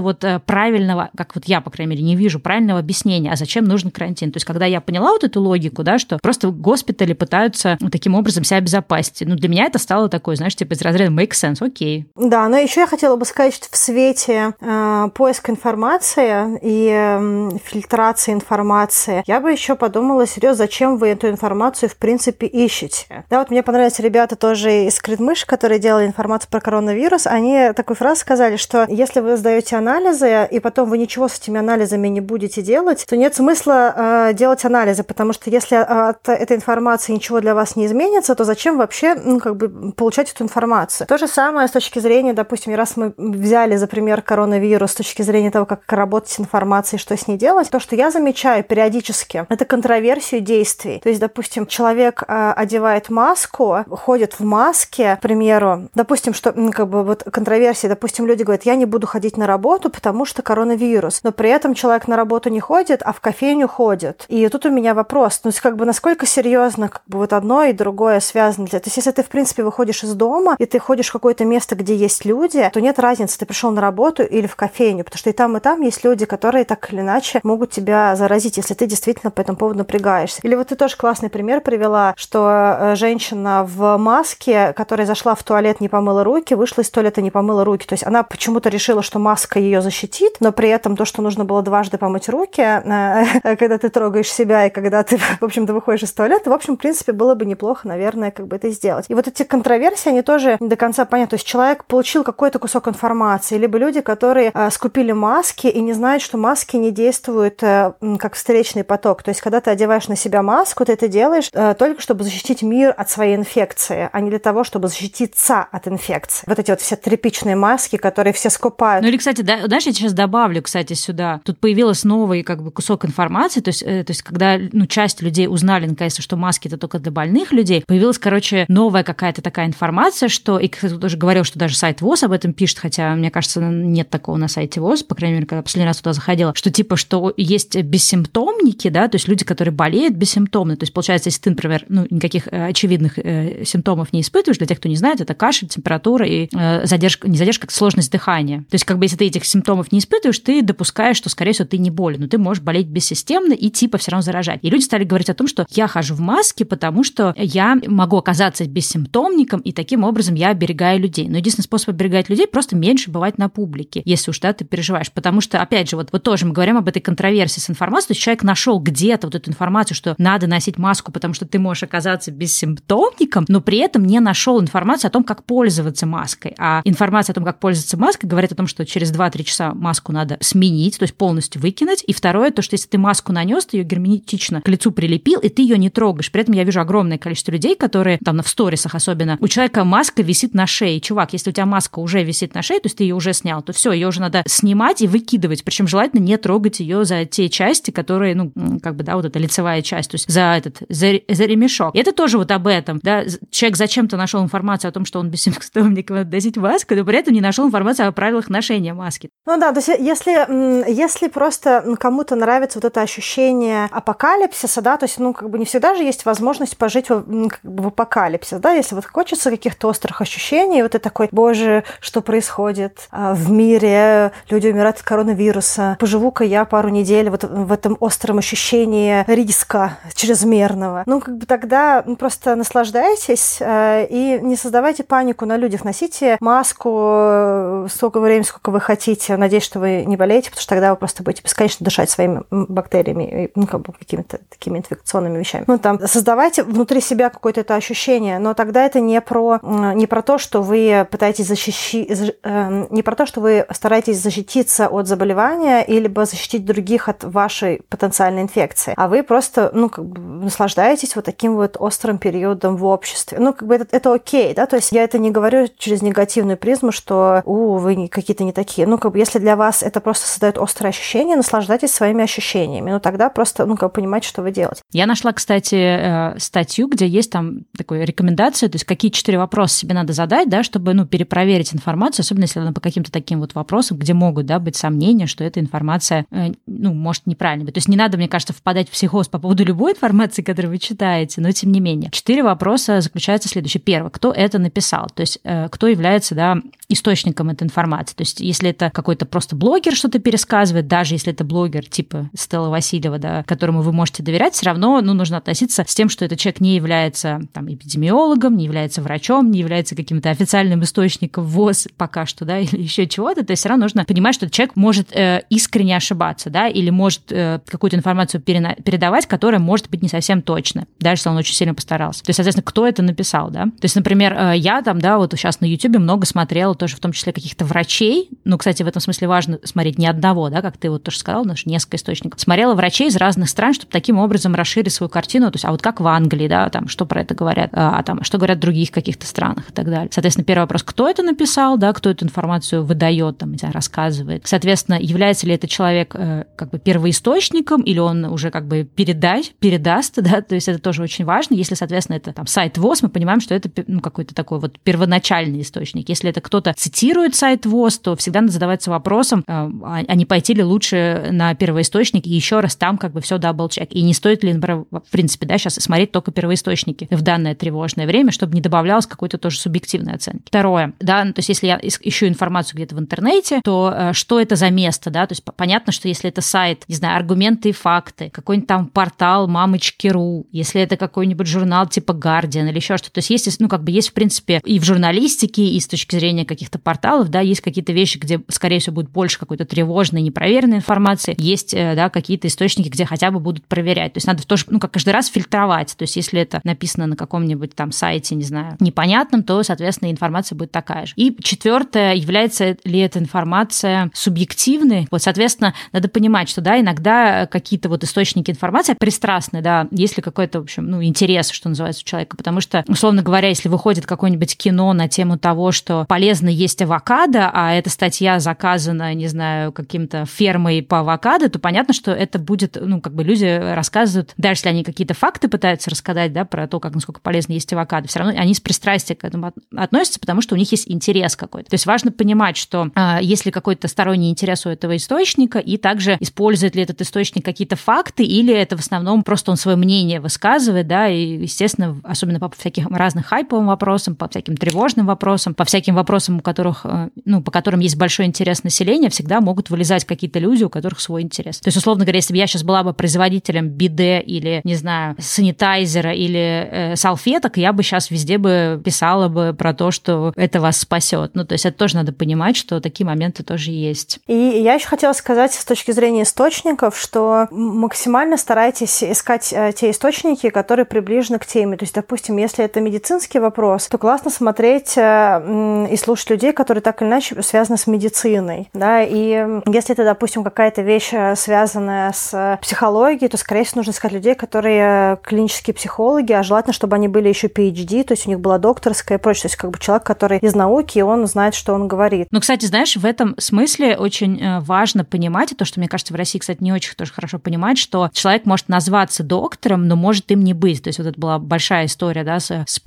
[0.00, 3.64] вот э, правильного, как вот я, по крайней мере, не вижу правильного объяснения, а зачем
[3.64, 4.32] нужен карантин.
[4.32, 8.44] То есть когда я поняла вот эту логику, да, что просто госпитали пытаются таким образом
[8.44, 9.22] себя обезопасить.
[9.26, 12.06] Ну, для меня это стало такое, знаешь, типа из разряда make sense, окей.
[12.16, 17.58] Да, но еще я хотела бы сказать, что в свете э, поиска информации и э,
[17.64, 23.24] фильтрации информации, я бы еще подумала, серьезно, зачем вы эту информацию в принципе ищете?
[23.30, 27.96] Да, вот мне понравились ребята тоже из Критмыш, которые делали информацию про коронавирус, они такую
[27.96, 32.20] фразу сказали, что если вы сдаете анализы, и потом вы ничего с этими анализами не
[32.20, 37.40] будете делать, то нет смысла э, делать анализы, потому что если от этой информации ничего
[37.40, 41.06] для вас не изменится, то зачем вообще ну, как бы получать эту информацию?
[41.06, 45.22] То же самое с точки зрения, допустим, раз мы взяли за пример коронавирус с точки
[45.22, 49.46] зрения того, как работать с информацией, что с ней делать, то, что я замечаю периодически,
[49.48, 51.00] это контроверсию действий.
[51.02, 56.88] То есть, допустим, человек э, одевает маску, ходит в маске, к примеру, допустим, что, как
[56.88, 61.20] бы вот контроверсия, допустим, люди говорят, я не буду ходить на работу, потому что коронавирус,
[61.22, 64.24] но при этом человек на работу не ходит, а в кофейню ходит.
[64.28, 67.72] И тут у меня вопрос, ну, как бы насколько серьезно как бы вот одно и
[67.72, 68.66] другое связано.
[68.66, 71.76] То есть, если ты, в принципе, выходишь из дома, и ты ходишь в какое-то место,
[71.76, 75.30] где есть люди, то нет разницы, ты пришел на работу или в кофейню, потому что
[75.30, 78.86] и там, и там есть люди, которые так или иначе могут тебя заразить, если ты
[78.86, 80.40] действительно по этому поводу напрягаешься.
[80.42, 85.42] Или вот ты тоже классный пример привела, что э, женщина в маске, которая зашла в
[85.42, 87.86] туалет, не помыла руки, вышла из туалета, не помыла руки.
[87.86, 91.44] То есть она почему-то решила, что маска ее защитит, но при этом то, что нужно
[91.44, 96.04] было дважды помыть руки, э, когда ты трогаешь себя и когда ты, в общем-то, выходишь
[96.04, 99.06] из туалета, в общем, в принципе, было бы неплохо, наверное, как бы это сделать.
[99.08, 101.30] И вот эти контроверсии, они тоже не до конца понятны.
[101.30, 105.92] То есть человек получил какой-то кусок информации, либо люди, которые э, скупили маски и не
[105.92, 109.22] знают, что маски не действуют как встречный поток.
[109.22, 112.94] То есть, когда ты одеваешь на себя маску, ты это делаешь только чтобы защитить мир
[112.96, 116.44] от своей инфекции, а не для того, чтобы защититься от инфекции.
[116.46, 119.02] Вот эти вот все тряпичные маски, которые все скупают.
[119.02, 121.40] Ну или, кстати, да, знаешь, я сейчас добавлю, кстати, сюда.
[121.44, 125.22] Тут появилась новый как бы кусок информации, то есть, э, то есть когда ну, часть
[125.22, 129.66] людей узнали наконец-то, что маски это только для больных людей, появилась, короче, новая какая-то такая
[129.66, 133.30] информация, что, и кто-то тоже говорил, что даже сайт ВОЗ об этом пишет, хотя, мне
[133.30, 136.70] кажется, нет такого на сайте ВОЗ, по крайней мере, когда последний раз туда заходила, что
[136.70, 141.40] типа, что есть бессимптомники, да, то есть люди, которые болеют бессимптомно, то есть, получается, если
[141.40, 145.20] ты, например, ну, никаких э, очевидных э, симптомов не испытываешь, для тех, кто не знает,
[145.20, 148.60] это кашель, температура и э, задержка, не задержка, как сложность дыхания.
[148.60, 151.66] То есть, как бы, если ты этих симптомов не испытываешь, ты допускаешь, что, скорее всего,
[151.66, 154.60] ты не болен, но ты можешь болеть бессистемно и типа все равно заражать.
[154.62, 158.16] И люди стали говорить о том, что я хожу в маске, потому что я могу
[158.16, 161.28] оказаться бессимптомником, и таким образом я оберегаю людей.
[161.28, 165.12] Но единственный способ оберегать людей просто меньше бывать на публике, если уж да, ты переживаешь.
[165.12, 168.12] Потому что, опять же, вот, вот тоже мы говорим об этой контроверсии с информацией, то
[168.12, 171.82] есть человек нашел где-то вот эту информацию, что надо носить маску, потому что ты можешь
[171.82, 176.54] оказаться бессимптомником, но при этом не нашел информацию о том, как пользоваться маской.
[176.58, 180.12] А информация о том, как пользоваться маской, говорит о том, что через 2-3 часа маску
[180.12, 182.02] надо сменить, то есть полностью выкинуть.
[182.06, 185.48] И второе, то, что если ты маску нанес, ты ее герметично к лицу прилепил, и
[185.48, 186.30] ты ее не трогаешь.
[186.30, 190.22] При этом я вижу огромное количество людей, которые там в сторисах особенно, у человека маска
[190.22, 191.00] висит на шее.
[191.00, 193.62] Чувак, если у тебя маска уже висит на шее, то есть ты ее уже снял,
[193.62, 195.64] то все, ее уже надо снимать и выкидывать.
[195.64, 199.38] Причем желательно не трогать ее за те части, которые, ну, как бы, да, вот эта
[199.38, 201.94] лицевая часть, то есть за этот, за, за ремешок.
[201.94, 205.30] И это тоже вот об этом, да, человек зачем-то нашел информацию о том, что он
[205.30, 209.30] бессимптомник, надо носить маску, но при этом не нашел информацию о правилах ношения маски.
[209.46, 215.04] Ну да, то есть если, если просто кому-то нравится вот это ощущение апокалипсиса, да, то
[215.04, 218.58] есть, ну, как бы не всегда же есть возможность пожить в, как бы в апокалипсис,
[218.58, 223.50] да, если вот хочется каких-то острых ощущений, вот ты такой, боже, что происходит а, в
[223.50, 229.98] мире, люди умирают от коронавируса, поживу-ка я пару недель вот в этом остром ощущении риска
[230.14, 231.02] чрезмерного.
[231.06, 236.98] Ну, как бы тогда просто наслаждайтесь э, и не, создавайте панику на людях, носите маску
[237.02, 240.96] э, столько времени, сколько вы хотите, надеюсь, что вы не болеете, потому что тогда вы
[240.96, 245.64] просто будете бесконечно дышать своими бактериями, ну, как бы какими-то такими инфекционными вещами.
[245.66, 250.22] Ну, там, создавайте внутри себя какое-то это ощущение, но тогда это не про, не про
[250.22, 252.10] то, что вы пытаетесь защищить,
[252.42, 257.82] э, не про то, что вы стараетесь защититься от заболевания или защитить других от вашей
[257.88, 262.84] потенциальной инфекции, а вы просто, ну, как бы наслаждаетесь вот таким вот острым периодом в
[262.84, 263.38] обществе.
[263.38, 266.56] Ну, как бы это, это окей, да, то есть я это не говорю через негативную
[266.56, 268.86] призму, что, у, вы какие-то не такие.
[268.86, 272.90] Ну, как бы если для вас это просто создает острое ощущение, наслаждайтесь своими ощущениями.
[272.90, 274.82] Ну, тогда просто, ну, как бы понимаете, что вы делаете.
[274.92, 279.76] Я нашла, кстати, э, статью, где есть там такая рекомендация, то есть какие четыре вопроса
[279.76, 283.54] себе надо задать, да, чтобы, ну, перепроверить информацию, особенно если она по каким-то таким вот
[283.54, 287.74] вопросам, где могут, да, быть сомнения, что эта информация, э, ну, может неправильно быть.
[287.74, 290.78] То есть не надо, мне кажется, впадать в психоз по поводу любой информации, которую вы
[290.78, 292.10] читаете, но тем не менее.
[292.10, 293.80] Четыре вопроса заключаются в следующем.
[293.82, 295.10] Первое, кто это написал?
[295.14, 296.56] То есть э, кто является, да,
[296.88, 298.14] источником этой информации.
[298.14, 302.70] То есть если это какой-то просто блогер что-то пересказывает, даже если это блогер типа Стелла
[302.70, 306.38] Васильева, да, которому вы можете доверять, все равно ну, нужно относиться с тем, что этот
[306.38, 312.24] человек не является там, эпидемиологом, не является врачом, не является каким-то официальным источником ВОЗ пока
[312.24, 313.44] что, да, или еще чего-то.
[313.44, 317.32] То есть все равно нужно понимать, что человек может э, искренне ошибаться, да, или может
[317.32, 321.74] э, какую-то информацию передавать, которая может быть не совсем точна, даже если он очень сильно
[321.74, 322.22] постарался.
[322.22, 323.64] То есть, соответственно, кто это написал, да?
[323.64, 327.00] То есть, например, э, я там, да, вот сейчас на YouTube много смотрела тоже в
[327.00, 328.30] том числе каких-то врачей.
[328.44, 331.44] Ну, кстати, в этом смысле важно смотреть не одного, да, как ты вот тоже сказал,
[331.44, 332.40] наш несколько источников.
[332.40, 335.50] Смотрела врачей из разных стран, чтобы таким образом расширить свою картину.
[335.50, 338.02] То есть, а вот как в Англии, да, там, что про это говорят, а, а
[338.04, 340.08] там, что говорят в других каких-то странах и так далее.
[340.12, 344.42] Соответственно, первый вопрос, кто это написал, да, кто эту информацию выдает, там, рассказывает.
[344.46, 349.54] Соответственно, является ли этот человек э, как бы первоисточником или он уже как бы передать,
[349.58, 351.54] передаст, да, то есть это тоже очень важно.
[351.54, 355.60] Если, соответственно, это там сайт ВОЗ, мы понимаем, что это ну, какой-то такой вот первоначальный
[355.62, 356.08] источник.
[356.08, 360.54] Если это кто-то цитирует сайт ВОЗ, то всегда надо задаваться вопросом, а, а не пойти
[360.54, 363.88] ли лучше на первоисточник и еще раз там как бы все double-check.
[363.90, 368.06] И не стоит ли, например, в принципе, да, сейчас смотреть только первоисточники в данное тревожное
[368.06, 370.44] время, чтобы не добавлялось какой-то тоже субъективной оценки.
[370.46, 374.40] Второе, да, ну, то есть если я ищу информацию где-то в интернете, то э, что
[374.40, 377.72] это за место, да, то есть понятно, что если это сайт, не знаю, аргументы и
[377.72, 383.18] факты, какой-нибудь там портал мамочки.ру, если это какой-нибудь журнал типа Guardian или еще что-то, то
[383.18, 386.46] есть есть, ну, как бы есть, в принципе, и в журналистике, и с точки зрения
[386.46, 391.34] каких-то порталов, да, есть какие-то вещи, где, скорее всего, будет больше какой-то тревожной, непроверенной информации,
[391.36, 394.14] есть, э, да, какие-то источники, где хотя бы будут проверять.
[394.14, 395.94] То есть надо тоже, ну, как каждый раз фильтровать.
[395.94, 400.56] То есть если это написано на каком-нибудь там сайте, не знаю, непонятном, то, соответственно, информация
[400.56, 401.12] будет такая же.
[401.16, 405.06] И четвертое, является ли эта информация субъективной?
[405.10, 410.60] Вот, соответственно, надо понимать, что, да, иногда какие-то вот источники информации пристрастны, да, если какой-то,
[410.60, 414.56] в общем, ну, интерес, что называется, у человека, потому что, условно говоря, если выходит какое-нибудь
[414.56, 420.24] кино на тему того, что полезно есть авокадо, а эта статья заказана, не знаю, каким-то
[420.26, 424.68] фермой по авокадо, то понятно, что это будет, ну, как бы люди рассказывают, даже если
[424.68, 428.34] они какие-то факты пытаются рассказать, да, про то, как, насколько полезно есть авокадо, все равно
[428.38, 431.70] они с пристрастием к этому относятся, потому что у них есть интерес какой-то.
[431.70, 435.76] То есть важно понимать, что а, есть ли какой-то сторонний интерес у этого источника, и
[435.76, 440.20] также использует ли этот источник какие-то факты, или это в основном просто он свое мнение
[440.20, 443.24] высказывает, да, и, естественно, особенно по всяким разным
[443.56, 447.80] хайповым вопросам, по всяким тревожным вопросам, по всяким вопросам, у которых, э, ну, по которым
[447.80, 451.60] есть большой интерес населения, всегда могут вылезать какие-то люди, у которых свой интерес.
[451.60, 455.16] То есть, условно говоря, если бы я сейчас была бы производителем биде или, не знаю,
[455.18, 460.60] санитайзера или э, салфеток, я бы сейчас везде бы писала бы про то, что это
[460.60, 461.32] вас спасет.
[461.34, 464.18] Ну, то есть это тоже надо понимать, что такие моменты тоже есть.
[464.26, 469.90] И я еще хотела сказать с точки зрения источников, что максимально старайтесь искать э, те
[469.90, 471.76] источники, которые приближены к теме.
[471.76, 476.82] То есть, допустим, если это медицинский вопрос, то классно смотреть э, и слушать людей, которые
[476.82, 478.68] так или иначе связаны с медициной.
[478.72, 479.02] Да?
[479.02, 484.12] И если это, допустим, какая-то вещь, э, связанная с психологией, то, скорее всего, нужно искать
[484.12, 488.40] людей, которые клинические психологи, а желательно, чтобы они были еще PhD, то есть у них
[488.40, 489.42] была докторская и прочее.
[489.42, 492.28] То есть как бы человек, который из науки, он знает, что он говорит.
[492.30, 496.16] Ну, кстати, знаешь, в этом смысле очень важно понимать, и то, что, мне кажется, в
[496.16, 500.42] России, кстати, не очень тоже хорошо понимать, что человек может назваться доктором, но может им
[500.42, 500.82] не быть.
[500.82, 502.80] То есть вот это была большая история, да, с, с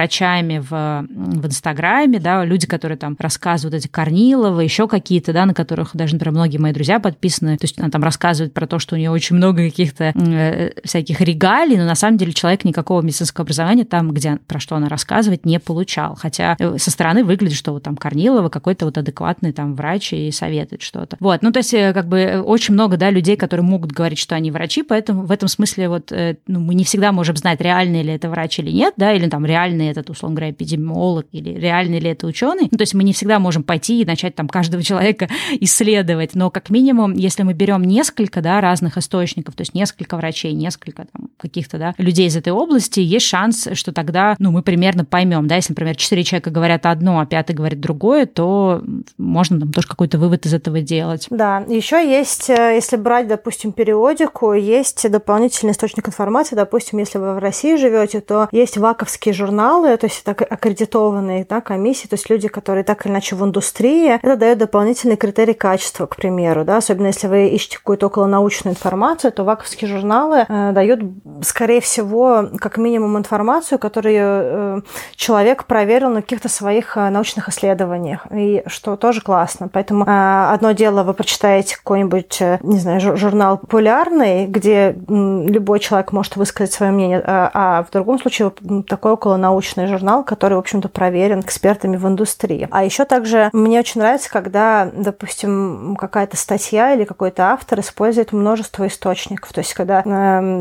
[0.00, 5.54] псевдоврачами в, в Инстаграме, да, люди, которые там рассказывают эти Корниловы, еще какие-то, да, на
[5.54, 7.56] которых даже, например, многие мои друзья подписаны.
[7.56, 11.20] То есть она там рассказывает про то, что у нее очень много каких-то э, всяких
[11.20, 15.44] регалий, но на самом деле человек никакого медицинского образования там, где, про что она рассказывает,
[15.44, 16.14] не получал.
[16.14, 20.30] Хотя э, со стороны выглядит, что вот там Корнилова какой-то вот адекватный там врач и
[20.30, 21.16] советует что-то.
[21.20, 24.34] Вот, ну то есть э, как бы очень много, да, людей, которые могут говорить, что
[24.34, 26.12] они врачи, поэтому в этом смысле вот
[26.46, 29.44] ну, мы не всегда можем знать, реальный ли это врач или нет, да, или там
[29.44, 32.68] реальный этот, условно говоря, эпидемиолог или реальный ли это ученый.
[32.70, 35.28] Ну, то есть мы не всегда можем пойти и начать там каждого человека
[35.60, 40.52] исследовать, но как минимум, если мы берем несколько да, разных источников, то есть несколько врачей,
[40.52, 45.04] несколько там, каких-то да, людей из этой области, есть шанс, что тогда ну, мы примерно
[45.04, 48.82] поймем, да, если, например, четыре человека говорят одно, а пятый говорит другое, то
[49.18, 51.26] можно там тоже какой-то вывод из этого делать.
[51.30, 57.34] Да, еще есть, э, если брать, допустим, периодику, есть дополнительный источник информации, допустим, если вы
[57.34, 62.28] в России живете, то есть ваковские журналы, то есть это аккредитованные да, комиссии, то есть
[62.30, 66.78] люди, которые так или иначе в индустрии, это дает дополнительный критерий качества, к примеру, да,
[66.78, 71.00] особенно если вы ищете какую-то околонаучную информацию, то ваковские журналы э, дают,
[71.42, 74.80] скорее всего, как минимум информацию, которую э,
[75.14, 79.68] человек проверил на каких-то своих э, научных исследованиях, и что тоже классно.
[79.68, 86.36] Поэтому э, одно дело, вы прочитаете какой-нибудь, не знаю, журнал популярный, где любой человек может
[86.36, 88.52] высказать свое мнение, а, а в другом случае
[88.86, 92.68] такой околонаучный журнал, который, в общем-то, проверен экспертами в индустрии.
[92.70, 98.86] А еще также мне очень нравится, когда, допустим, какая-то статья или какой-то автор использует множество
[98.86, 99.52] источников.
[99.52, 100.02] То есть, когда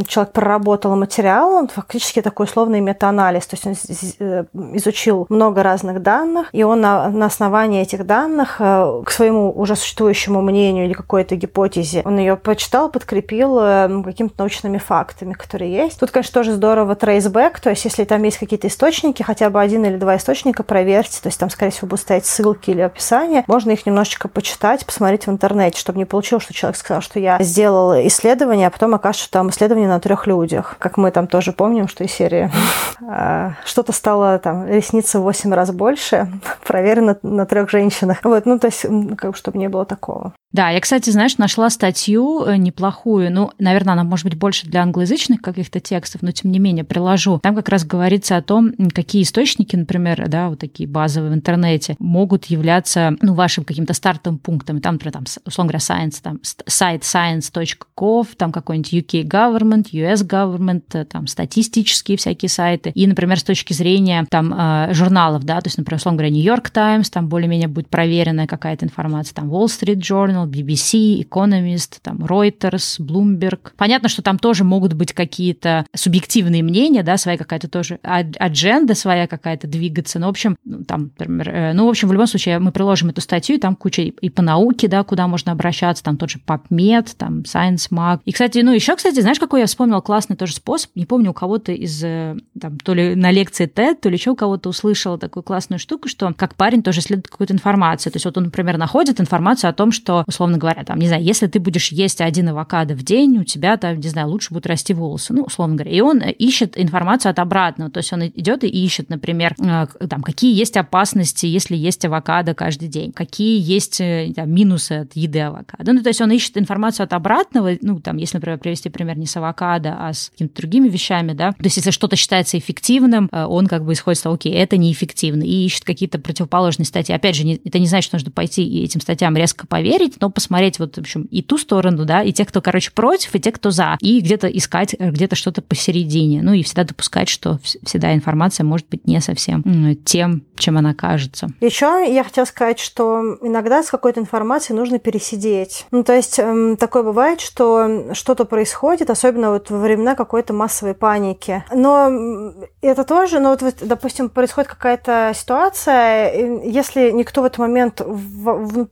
[0.08, 3.48] человек проработал материал, он фактически такой условный метаанализ.
[3.48, 3.76] То есть он
[4.20, 9.52] э, изучил много разных данных, и он на, на основании этих данных э, к своему
[9.52, 15.72] уже существующему мнению или какой-то гипотезе, он ее почитал, подкрепил э, какими-то научными фактами, которые
[15.72, 16.00] есть.
[16.00, 19.86] Тут, конечно, тоже здорово трейсбэк, то есть если там есть какие-то источники, хотя бы один
[19.86, 23.72] или два источника, проверьте, то есть там, скорее всего, будут стоять ссылки или описания, можно
[23.72, 27.94] их немножечко почитать, посмотреть в интернете, чтобы не получилось, что человек сказал, что я сделал
[28.08, 30.49] исследование, а потом окажется, что там исследование на трех людях.
[30.80, 32.52] Как мы там тоже помним, что из серии
[33.08, 36.32] а, что-то стало там ресница в 8 раз больше,
[36.66, 38.20] проверено на трех женщинах.
[38.24, 38.82] Вот, ну, то есть,
[39.18, 40.34] как бы, чтобы не было такого.
[40.52, 43.32] Да, я, кстати, знаешь, нашла статью э, неплохую.
[43.32, 47.40] Ну, наверное, она может быть больше для англоязычных каких-то текстов, но тем не менее приложу.
[47.44, 51.96] Там как раз говорится о том, какие источники, например, да, вот такие базовые в интернете,
[52.00, 54.82] могут являться, ну, вашим каким-то стартовым пунктом.
[54.82, 60.84] Там, например, там, условно говоря, science, там, сайт science.gov, там какой-нибудь UK government, US government,
[60.94, 62.92] э, там, статистические всякие сайты.
[62.96, 66.44] И, например, с точки зрения, там, э, журналов, да, то есть, например, условно говоря, New
[66.44, 72.18] York Times, там более-менее будет проверенная какая-то информация, там, Wall Street Journal, BBC, Economist, там,
[72.18, 73.72] Reuters, Bloomberg.
[73.78, 79.28] Понятно, что там тоже могут быть какие-то субъективные мнения, да, своя какая-то тоже адженда своя
[79.28, 80.20] какая-то двигаться.
[80.20, 83.10] Ну, в общем, ну, там, например, э, ну, в общем, в любом случае мы приложим
[83.10, 86.40] эту статью, и там куча и по науке, да, куда можно обращаться, там тот же
[86.46, 88.20] PubMed, там Science Mag.
[88.26, 91.34] И, кстати, ну, еще, кстати, знаешь, какой я вспомнил классный тоже способ, не помню, у
[91.34, 95.18] кого-то из, э, там, то ли на лекции TED, то ли еще у кого-то услышала
[95.18, 98.12] такую классную штуку, что как парень тоже следует какую-то информацию.
[98.12, 101.24] То есть вот он, например, находит информацию о том, что условно говоря, там, не знаю,
[101.24, 104.68] если ты будешь есть один авокадо в день, у тебя там, не знаю, лучше будут
[104.68, 105.96] расти волосы, ну, условно говоря.
[105.96, 110.22] И он ищет информацию от обратного, то есть он идет и ищет, например, э, там,
[110.22, 115.40] какие есть опасности, если есть авокадо каждый день, какие есть э, там, минусы от еды
[115.40, 115.94] авокадо.
[115.94, 119.30] Ну, то есть он ищет информацию от обратного, ну, там, если, например, привести пример не
[119.30, 123.46] с авокадо, а с какими-то другими вещами, да, то есть если что-то считается эффективным, э,
[123.46, 127.14] он как бы исходит с того, окей, это неэффективно, и ищет какие-то противоположные статьи.
[127.14, 130.80] Опять же, это не значит, что нужно пойти и этим статьям резко поверить, но посмотреть
[130.80, 133.72] вот, в общем, и ту сторону, да, и тех, кто, короче, против, и тех, кто
[133.72, 136.42] за, и где-то искать э, где-то что-то посередине.
[136.42, 139.64] Ну и всегда допускать, что всегда информация может быть не совсем
[140.06, 141.50] тем, чем она кажется.
[141.62, 145.86] Еще я хотела сказать, что иногда с какой-то информацией нужно пересидеть.
[145.92, 150.94] Ну, то есть эм, такое бывает, что что-то происходит, особенно вот во времена какой-то массовой
[150.94, 151.64] паники.
[151.72, 156.34] Но это тоже, ну вот, допустим, происходит какая-то ситуация,
[156.64, 158.02] если никто в этот момент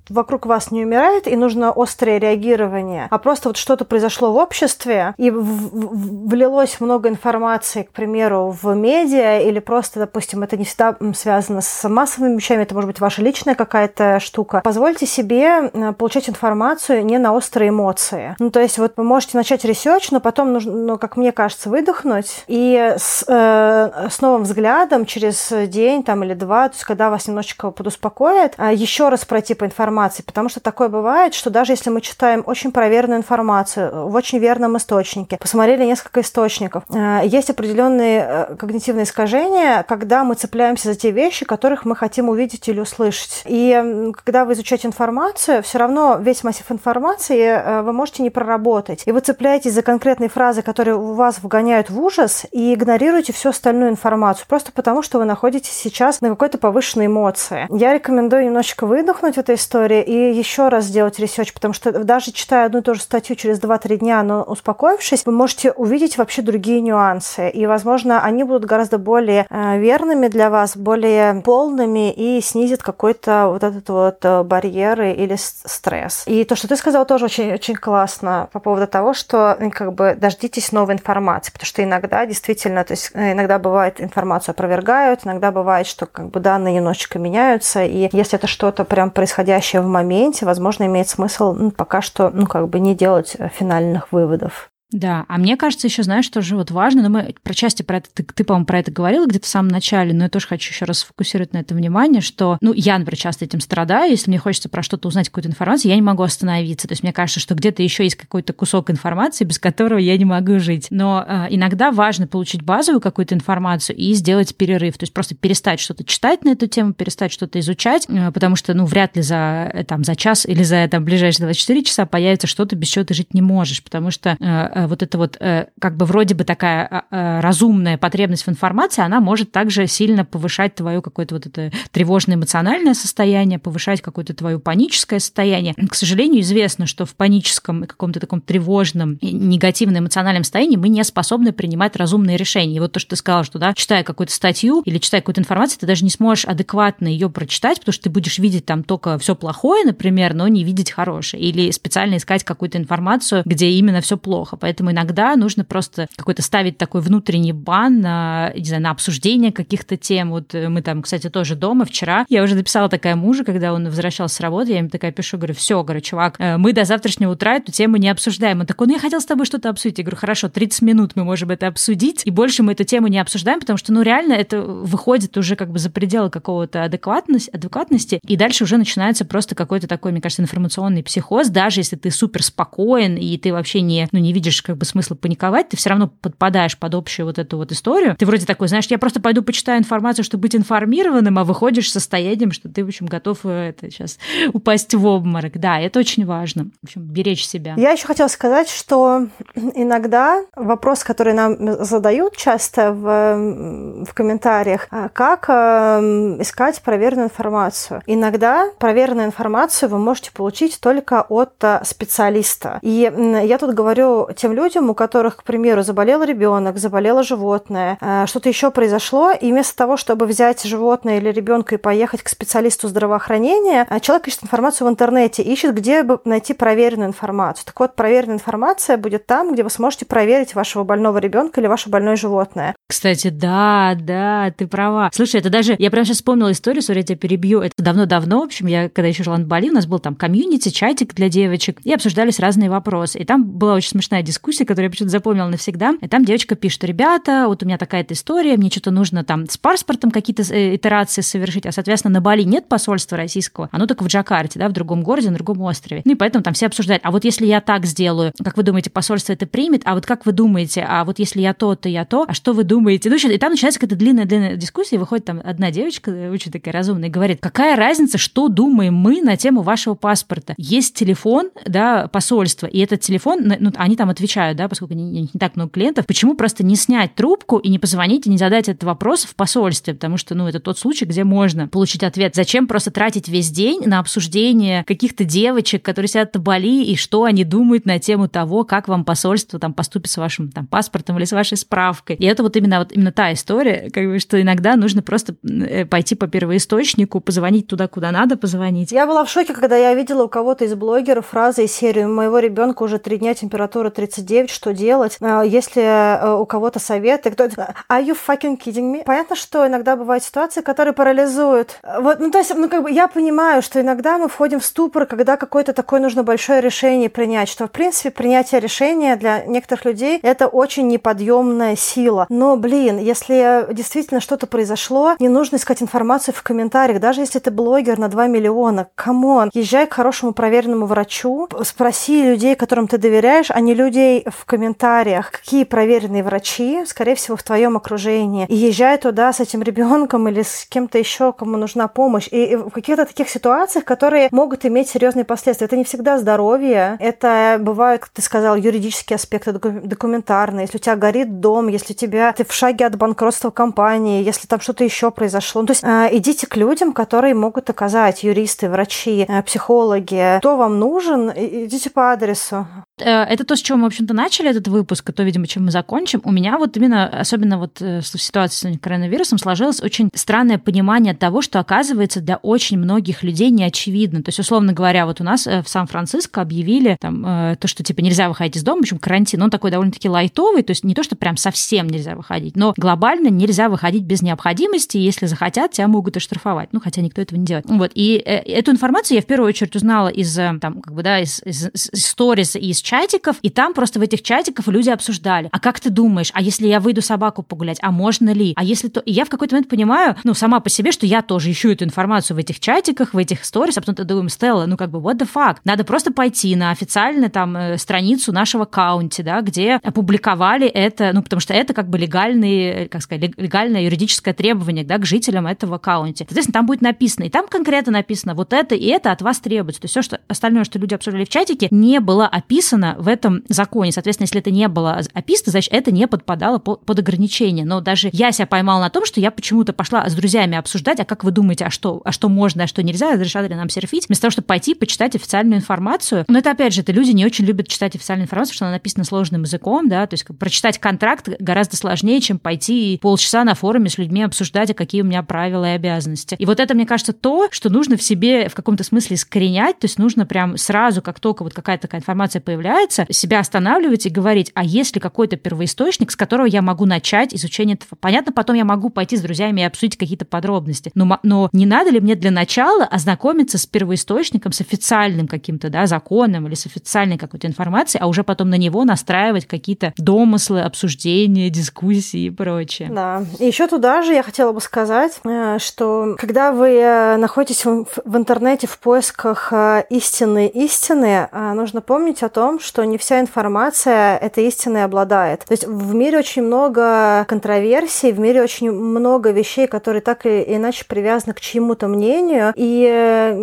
[0.09, 5.13] вокруг вас не умирает, и нужно острое реагирование, а просто вот что-то произошло в обществе,
[5.17, 11.61] и влилось много информации, к примеру, в медиа, или просто, допустим, это не всегда связано
[11.61, 14.61] с массовыми вещами, это может быть ваша личная какая-то штука.
[14.63, 18.35] Позвольте себе э, получать информацию не на острые эмоции.
[18.39, 21.69] Ну, то есть вот вы можете начать research, но потом нужно, ну, как мне кажется,
[21.69, 27.09] выдохнуть и с, э, с новым взглядом через день там или два, то есть когда
[27.09, 31.73] вас немножечко подуспокоит, э, еще раз пройти по информации, потому что такое бывает, что даже
[31.73, 37.49] если мы читаем очень проверенную информацию в очень верном источнике, посмотрели несколько источников, э, есть
[37.49, 42.79] определенные э, когнитивные искажения, когда мы цепляемся за те вещи, которых мы хотим увидеть или
[42.79, 43.43] услышать.
[43.45, 49.03] И когда вы изучаете информацию, все равно весь массив информации э, вы можете не проработать.
[49.05, 53.49] И вы цепляетесь за конкретные фразы, которые у вас вгоняют в ужас, и игнорируете всю
[53.49, 57.67] остальную информацию, просто потому что вы находитесь сейчас на какой-то повышенной эмоции.
[57.69, 62.31] Я рекомендую немножечко выдохнуть в этой истории и еще раз сделать research, потому что даже
[62.31, 66.41] читая одну и ту же статью через 2-3 дня, но успокоившись, вы можете увидеть вообще
[66.41, 67.49] другие нюансы.
[67.49, 73.47] И, возможно, они будут гораздо более э, верными для вас, более полными и снизит какой-то
[73.49, 76.23] вот этот вот э, барьер или стресс.
[76.25, 80.15] И то, что ты сказала, тоже очень, очень классно по поводу того, что как бы
[80.19, 85.87] дождитесь новой информации, потому что иногда действительно, то есть иногда бывает информацию опровергают, иногда бывает,
[85.87, 90.85] что как бы данные немножечко меняются, и если это что-то прям происходящее в моменте, возможно,
[90.85, 94.69] имеет смысл ну, пока что, ну, как бы не делать финальных выводов.
[94.91, 98.09] Да, а мне кажется, еще знаешь, тоже вот важно, но мы про части про это,
[98.13, 100.85] ты, ты по-моему, про это говорила где-то в самом начале, но я тоже хочу еще
[100.85, 104.69] раз сфокусировать на это внимание, что, ну, я, например, часто этим страдаю, если мне хочется
[104.69, 106.87] про что-то узнать, какую-то информацию, я не могу остановиться.
[106.87, 110.25] То есть мне кажется, что где-то еще есть какой-то кусок информации, без которого я не
[110.25, 110.87] могу жить.
[110.89, 114.97] Но э, иногда важно получить базовую какую-то информацию и сделать перерыв.
[114.97, 118.73] То есть просто перестать что-то читать на эту тему, перестать что-то изучать, э, потому что,
[118.73, 122.47] ну, вряд ли за, э, там, за час или за там, ближайшие 24 часа появится
[122.47, 124.37] что-то, без чего ты жить не можешь, потому что
[124.76, 129.01] Э, вот эта вот э, как бы вроде бы такая э, разумная потребность в информации,
[129.01, 134.59] она может также сильно повышать твое какое-то вот это тревожное эмоциональное состояние, повышать какое-то твое
[134.59, 135.73] паническое состояние.
[135.73, 141.03] К сожалению, известно, что в паническом и каком-то таком тревожном, негативном эмоциональном состоянии мы не
[141.03, 142.75] способны принимать разумные решения.
[142.75, 145.79] И вот то, что ты сказала, что, да, читая какую-то статью или читая какую-то информацию,
[145.79, 149.35] ты даже не сможешь адекватно ее прочитать, потому что ты будешь видеть там только все
[149.35, 151.41] плохое, например, но не видеть хорошее.
[151.41, 154.57] Или специально искать какую-то информацию, где именно все плохо.
[154.67, 159.95] Поэтому иногда нужно просто какой-то ставить такой внутренний бан на, не знаю, на обсуждение каких-то
[159.95, 160.31] тем.
[160.31, 162.25] Вот э, мы там, кстати, тоже дома вчера.
[162.27, 165.53] Я уже написала такая мужу, когда он возвращался с работы, я ему такая пишу, говорю,
[165.53, 168.59] все, говорю, чувак, э, мы до завтрашнего утра эту тему не обсуждаем.
[168.59, 169.99] Он такой, ну я хотел с тобой что-то обсудить.
[169.99, 173.19] Я говорю, хорошо, 30 минут мы можем это обсудить, и больше мы эту тему не
[173.19, 178.19] обсуждаем, потому что, ну реально, это выходит уже как бы за пределы какого-то адекватности, адекватности,
[178.27, 182.43] и дальше уже начинается просто какой-то такой, мне кажется, информационный психоз, даже если ты супер
[182.43, 186.07] спокоен, и ты вообще не, ну, не видишь как бы смысла паниковать, ты все равно
[186.07, 188.15] подпадаешь под общую вот эту вот историю.
[188.17, 191.93] Ты вроде такой, знаешь, я просто пойду почитаю информацию, чтобы быть информированным, а выходишь с
[191.93, 194.17] состоянием, что ты, в общем, готов э, это сейчас
[194.53, 195.59] упасть в обморок.
[195.59, 196.65] Да, это очень важно.
[196.81, 197.73] В общем, беречь себя.
[197.77, 205.09] Я еще хотела сказать, что иногда вопрос, который нам задают часто в, в комментариях, а
[205.09, 208.01] как э, искать проверенную информацию.
[208.05, 212.79] Иногда проверенную информацию вы можете получить только от э, специалиста.
[212.81, 213.11] И
[213.43, 218.47] я тут говорю тем людям, у которых, к примеру, заболел ребенок, заболело животное, э, что-то
[218.47, 223.85] еще произошло, и вместо того, чтобы взять животное или ребенка и поехать к специалисту здравоохранения,
[223.89, 227.65] э, человек ищет информацию в интернете, ищет, где бы найти проверенную информацию.
[227.65, 231.89] Так вот, проверенная информация будет там, где вы сможете проверить вашего больного ребенка или ваше
[231.89, 232.73] больное животное.
[232.87, 235.09] Кстати, да, да, ты права.
[235.13, 237.59] Слушай, это даже, я прям сейчас вспомнила историю, сори, я тебя перебью.
[237.59, 240.69] Это давно-давно, в общем, я, когда еще жила на Бали, у нас был там комьюнити,
[240.69, 243.19] чатик для девочек, и обсуждались разные вопросы.
[243.19, 245.95] И там была очень смешная дискуссия, которую я почему-то запомнила навсегда.
[246.01, 249.57] И там девочка пишет, ребята, вот у меня такая-то история, мне что-то нужно там с
[249.57, 254.07] паспортом какие-то э, итерации совершить, а, соответственно, на Бали нет посольства российского, оно только в
[254.07, 256.01] Джакарте, да, в другом городе, на другом острове.
[256.05, 258.89] Ну и поэтому там все обсуждают, а вот если я так сделаю, как вы думаете,
[258.89, 262.05] посольство это примет, а вот как вы думаете, а вот если я то, то я
[262.05, 263.09] то, а что вы думаете?
[263.09, 267.09] Ну, и там начинается какая-то длинная-длинная дискуссия, и выходит там одна девочка, очень такая разумная,
[267.09, 270.53] говорит, какая разница, что думаем мы на тему вашего паспорта?
[270.57, 275.39] Есть телефон, да, посольства, и этот телефон, ну, они там отвечают, да, поскольку не, не
[275.39, 278.83] так много клиентов, почему просто не снять трубку и не позвонить и не задать этот
[278.83, 282.35] вопрос в посольстве, потому что, ну, это тот случай, где можно получить ответ.
[282.35, 287.23] Зачем просто тратить весь день на обсуждение каких-то девочек, которые сидят на Бали, и что
[287.23, 291.25] они думают на тему того, как вам посольство там поступит с вашим там паспортом или
[291.25, 292.15] с вашей справкой.
[292.17, 295.85] И это вот именно вот именно та история, как бы, что иногда нужно просто э,
[295.85, 298.91] пойти по первоисточнику, позвонить туда, куда надо позвонить.
[298.91, 302.39] Я была в шоке, когда я видела у кого-то из блогеров фразы из серии «Моего
[302.39, 307.45] ребенка уже три дня температура 39, что делать?» А, Если э, у кого-то советы, кто
[307.45, 311.79] «Are you fucking kidding me?» Понятно, что иногда бывают ситуации, которые парализуют.
[312.01, 315.05] Вот, ну, то есть, ну, как бы я понимаю, что иногда мы входим в ступор,
[315.05, 320.19] когда какое-то такое нужно большое решение принять, что, в принципе, принятие решения для некоторых людей–
[320.23, 322.25] это очень неподъемная сила.
[322.29, 327.51] Но, блин, если действительно что-то произошло, не нужно искать информацию в комментариях, даже если ты
[327.51, 328.87] блогер на 2 миллиона.
[328.95, 334.06] Come on, езжай к хорошему проверенному врачу, спроси людей, которым ты доверяешь, а не людей
[334.25, 338.45] в комментариях, какие проверенные врачи, скорее всего, в твоем окружении.
[338.47, 342.27] И езжай туда с этим ребенком или с кем-то еще, кому нужна помощь.
[342.31, 345.65] И в каких-то таких ситуациях, которые могут иметь серьезные последствия.
[345.65, 350.65] Это не всегда здоровье, это бывают, как ты сказал, юридические аспекты, документарные.
[350.65, 354.59] Если у тебя горит дом, если тебя ты в шаге от банкротства компании, если там
[354.59, 355.63] что-то еще произошло.
[355.63, 360.39] То есть э, идите к людям, которые могут оказать юристы, врачи, э, психологи.
[360.39, 362.67] Кто вам нужен, идите по адресу.
[362.99, 365.65] Э, это то, с чего мы, в общем-то, начали этот выпуск, и то, видимо, чем
[365.65, 366.21] мы закончим.
[366.23, 371.13] У меня вот именно, особенно вот э, в ситуации с коронавирусом, сложилось очень странное понимание
[371.13, 374.23] того, что, оказывается, для очень многих людей не очевидно.
[374.23, 378.29] То есть, условно говоря, вот у нас в Сан-Франциско объявили там, то, что, типа, нельзя
[378.29, 381.15] выходить из дома, в общем, карантин, он такой довольно-таки лайтовый, то есть не то, что
[381.15, 386.69] прям совсем нельзя выходить, но глобально нельзя выходить без необходимости, если захотят, тебя могут оштрафовать.
[386.71, 387.65] Ну, хотя никто этого не делает.
[387.67, 387.91] Вот.
[387.93, 391.69] И эту информацию я в первую очередь узнала из, там, как бы, да, из, из,
[391.73, 395.89] из и из чатиков, и там просто в этих чатиках люди обсуждали, а как ты
[395.89, 398.53] думаешь, а если я выйду собаку погулять, а можно ли?
[398.55, 399.01] А если то...
[399.01, 401.83] И я в какой-то момент понимаю, ну, сама по себе, что я тоже ищу эту
[401.83, 404.99] информацию в этих чатиках, в этих сторис, а потом ты думаешь, Стелла, ну, как бы,
[404.99, 405.57] what the fuck?
[405.65, 411.21] Надо просто пойти на официальную там э, страницу нашего каунти, да, где опубликовали это, ну,
[411.21, 415.77] потому что это как бы легальные, как сказать, легальное юридическое требование, да, к жителям этого
[415.77, 416.19] каунти.
[416.19, 419.81] Соответственно, там будет написано, и там конкретно написано, вот это и это от вас требуется.
[419.81, 423.43] То есть все, что остальное, что люди обсуждали в чатике, не было описано в этом
[423.49, 423.91] законе.
[423.91, 427.65] Соответственно, если это не было описано, значит, это не подпадало под ограничение.
[427.65, 431.05] Но даже я себя поймала на том, что я почему-то пошла с друзьями обсуждать, а
[431.05, 434.07] как вы думаете, а что, а что можно, а что нельзя, разрешали ли нам серфить,
[434.07, 436.25] вместо того, чтобы пойти почитать официальную информацию.
[436.27, 439.03] Но это, опять же, это люди не очень любят читать официальную информацию, что она написана
[439.03, 443.97] сложным языком, да, то есть прочитать контракт гораздо сложнее, чем пойти полчаса на форуме с
[443.97, 446.35] людьми обсуждать, а какие у меня правила и обязанности.
[446.37, 449.85] И вот это, мне кажется, то, что нужно в себе в каком-то смысле искоренять, то
[449.85, 452.66] есть нужно прям сразу, как только вот какая-то такая информация появляется,
[453.09, 457.75] себя останавливать и говорить, а есть ли какой-то первоисточник, с которого я могу начать изучение
[457.75, 457.97] этого?
[457.99, 461.91] Понятно, потом я могу пойти с друзьями и обсудить какие-то подробности, но, но не надо
[461.91, 467.17] ли мне для начала ознакомиться с первоисточником, с официальным каким-то да, законом или с официальной
[467.17, 472.89] какой-то информацией, а уже потом на него настраивать какие-то домыслы, обсуждения, дискуссии и прочее.
[472.91, 473.23] Да.
[473.39, 478.17] И еще туда же я хотела бы сказать, э, что когда вы э, находитесь в
[478.17, 484.45] интернете в поисках э, истины истины, нужно помнить о том, что не вся информация этой
[484.47, 485.45] истиной обладает.
[485.45, 490.43] То есть в мире очень много контроверсий, в мире очень много вещей, которые так или
[490.47, 493.33] иначе привязаны к чьему-то мнению, и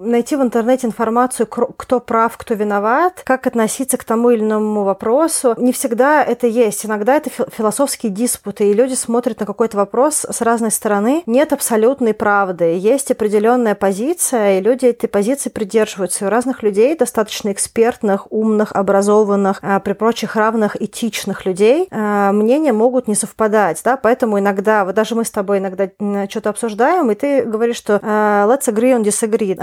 [0.00, 5.54] найти в интернете информацию, кто прав, кто виноват, как относиться к тому или иному вопросу,
[5.56, 6.86] не всегда это есть.
[6.86, 11.22] Иногда это философские диспуты, и люди смотрят на какой-то вопрос с разной стороны.
[11.26, 12.76] Нет абсолютной правды.
[12.78, 16.24] Есть определенная позиция, и люди этой позиции придерживаются.
[16.24, 22.32] И у разных людей, достаточно экспертных, умных, образованных, а, при прочих равных этичных людей, а,
[22.32, 23.80] мнения могут не совпадать.
[23.84, 23.96] Да?
[23.96, 25.88] Поэтому иногда, вот даже мы с тобой иногда
[26.28, 29.56] что-то обсуждаем, и ты говоришь, что а, let's agree on disagree.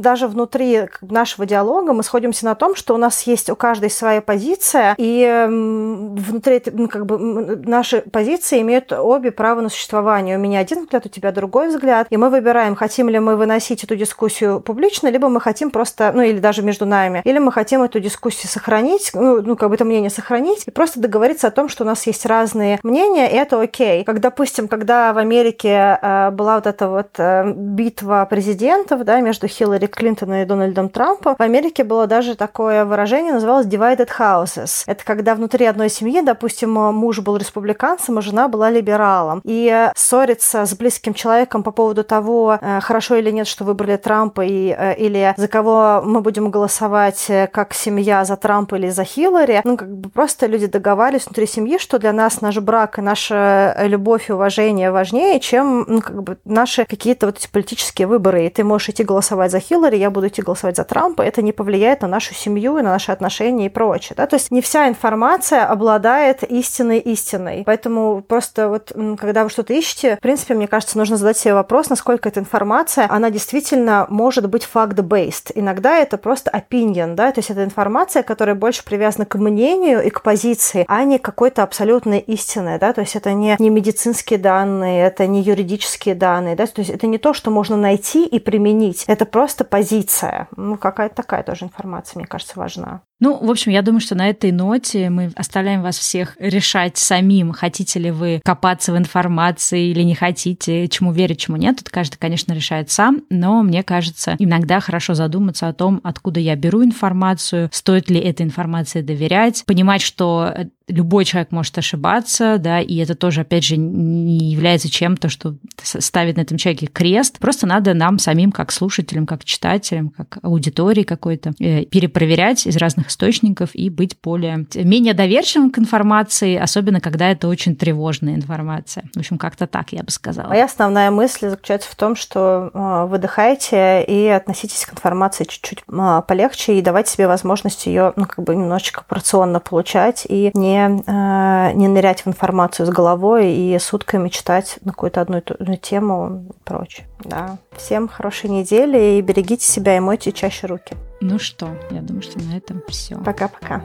[0.00, 4.20] Даже внутри нашего диалога мы сходимся на том, что у нас есть у каждой своя
[4.22, 7.18] позиция, и внутри ну, как бы
[7.66, 10.36] наши позиции имеют обе право на существование.
[10.36, 13.84] У меня один взгляд, у тебя другой взгляд, и мы выбираем, хотим ли мы выносить
[13.84, 17.82] эту дискуссию публично, либо мы хотим просто, ну или даже между нами, или мы хотим
[17.88, 21.68] эту дискуссию сохранить, ну, ну как бы это мнение сохранить, и просто договориться о том,
[21.68, 24.04] что у нас есть разные мнения, и это окей.
[24.04, 29.48] Как, допустим, когда в Америке э, была вот эта вот э, битва президентов, да, между
[29.48, 34.84] Хиллари Клинтон и Дональдом Трампом, в Америке было даже такое выражение, называлось divided houses.
[34.86, 39.40] Это когда внутри одной семьи, допустим, муж был республиканцем, а жена была либералом.
[39.44, 44.44] И ссориться с близким человеком по поводу того, э, хорошо или нет, что выбрали Трампа,
[44.44, 49.04] и, э, или за кого мы будем голосовать э, как семья, за Трампа или за
[49.04, 53.02] Хиллари, ну, как бы просто люди договаривались внутри семьи, что для нас наш брак и
[53.02, 58.46] наша любовь и уважение важнее, чем ну, как бы наши какие-то вот эти политические выборы.
[58.46, 61.52] И ты можешь идти голосовать за Хиллари, я буду идти голосовать за Трампа, это не
[61.52, 64.14] повлияет на нашу семью и на наши отношения и прочее.
[64.16, 64.26] Да?
[64.26, 67.62] То есть не вся информация обладает истинной истиной.
[67.64, 71.90] Поэтому просто вот когда вы что-то ищете, в принципе, мне кажется, нужно задать себе вопрос,
[71.90, 75.52] насколько эта информация, она действительно может быть fact-based.
[75.54, 80.10] Иногда это просто opinion, да, то есть это информация, которая больше привязана к мнению и
[80.10, 85.04] к позиции, а не какой-то абсолютной истины, да, то есть это не, не медицинские данные,
[85.04, 89.04] это не юридические данные, да, то есть это не то, что можно найти и применить,
[89.06, 90.48] это просто позиция.
[90.56, 93.02] Ну, какая-то такая тоже информация, мне кажется, важна.
[93.20, 97.52] Ну, в общем, я думаю, что на этой ноте мы оставляем вас всех решать самим,
[97.52, 101.78] хотите ли вы копаться в информации или не хотите, чему верить, чему нет.
[101.78, 106.54] Тут каждый, конечно, решает сам, но мне кажется, иногда хорошо задуматься о том, откуда я
[106.54, 110.54] беру информацию, стоит ли этой информации доверять, понимать, что
[110.88, 116.36] любой человек может ошибаться, да, и это тоже, опять же, не является чем-то, что ставит
[116.36, 117.38] на этом человеке крест.
[117.38, 123.08] Просто надо нам самим, как слушателям, как читателям, как аудитории какой-то, э, перепроверять из разных
[123.08, 129.04] источников и быть более, менее доверчивым к информации, особенно когда это очень тревожная информация.
[129.14, 130.48] В общем, как-то так, я бы сказала.
[130.48, 136.22] Моя основная мысль заключается в том, что э, выдыхайте и относитесь к информации чуть-чуть э,
[136.26, 141.88] полегче и давайте себе возможность ее, ну, как бы немножечко порционно получать и не, не
[141.88, 145.40] нырять в информацию с головой и сутками читать на какую-то одну
[145.76, 147.08] тему и прочее.
[147.24, 147.58] Да.
[147.76, 150.96] Всем хорошей недели и берегите себя и мойте чаще руки.
[151.20, 153.16] Ну что, я думаю, что на этом все.
[153.16, 153.82] Пока-пока.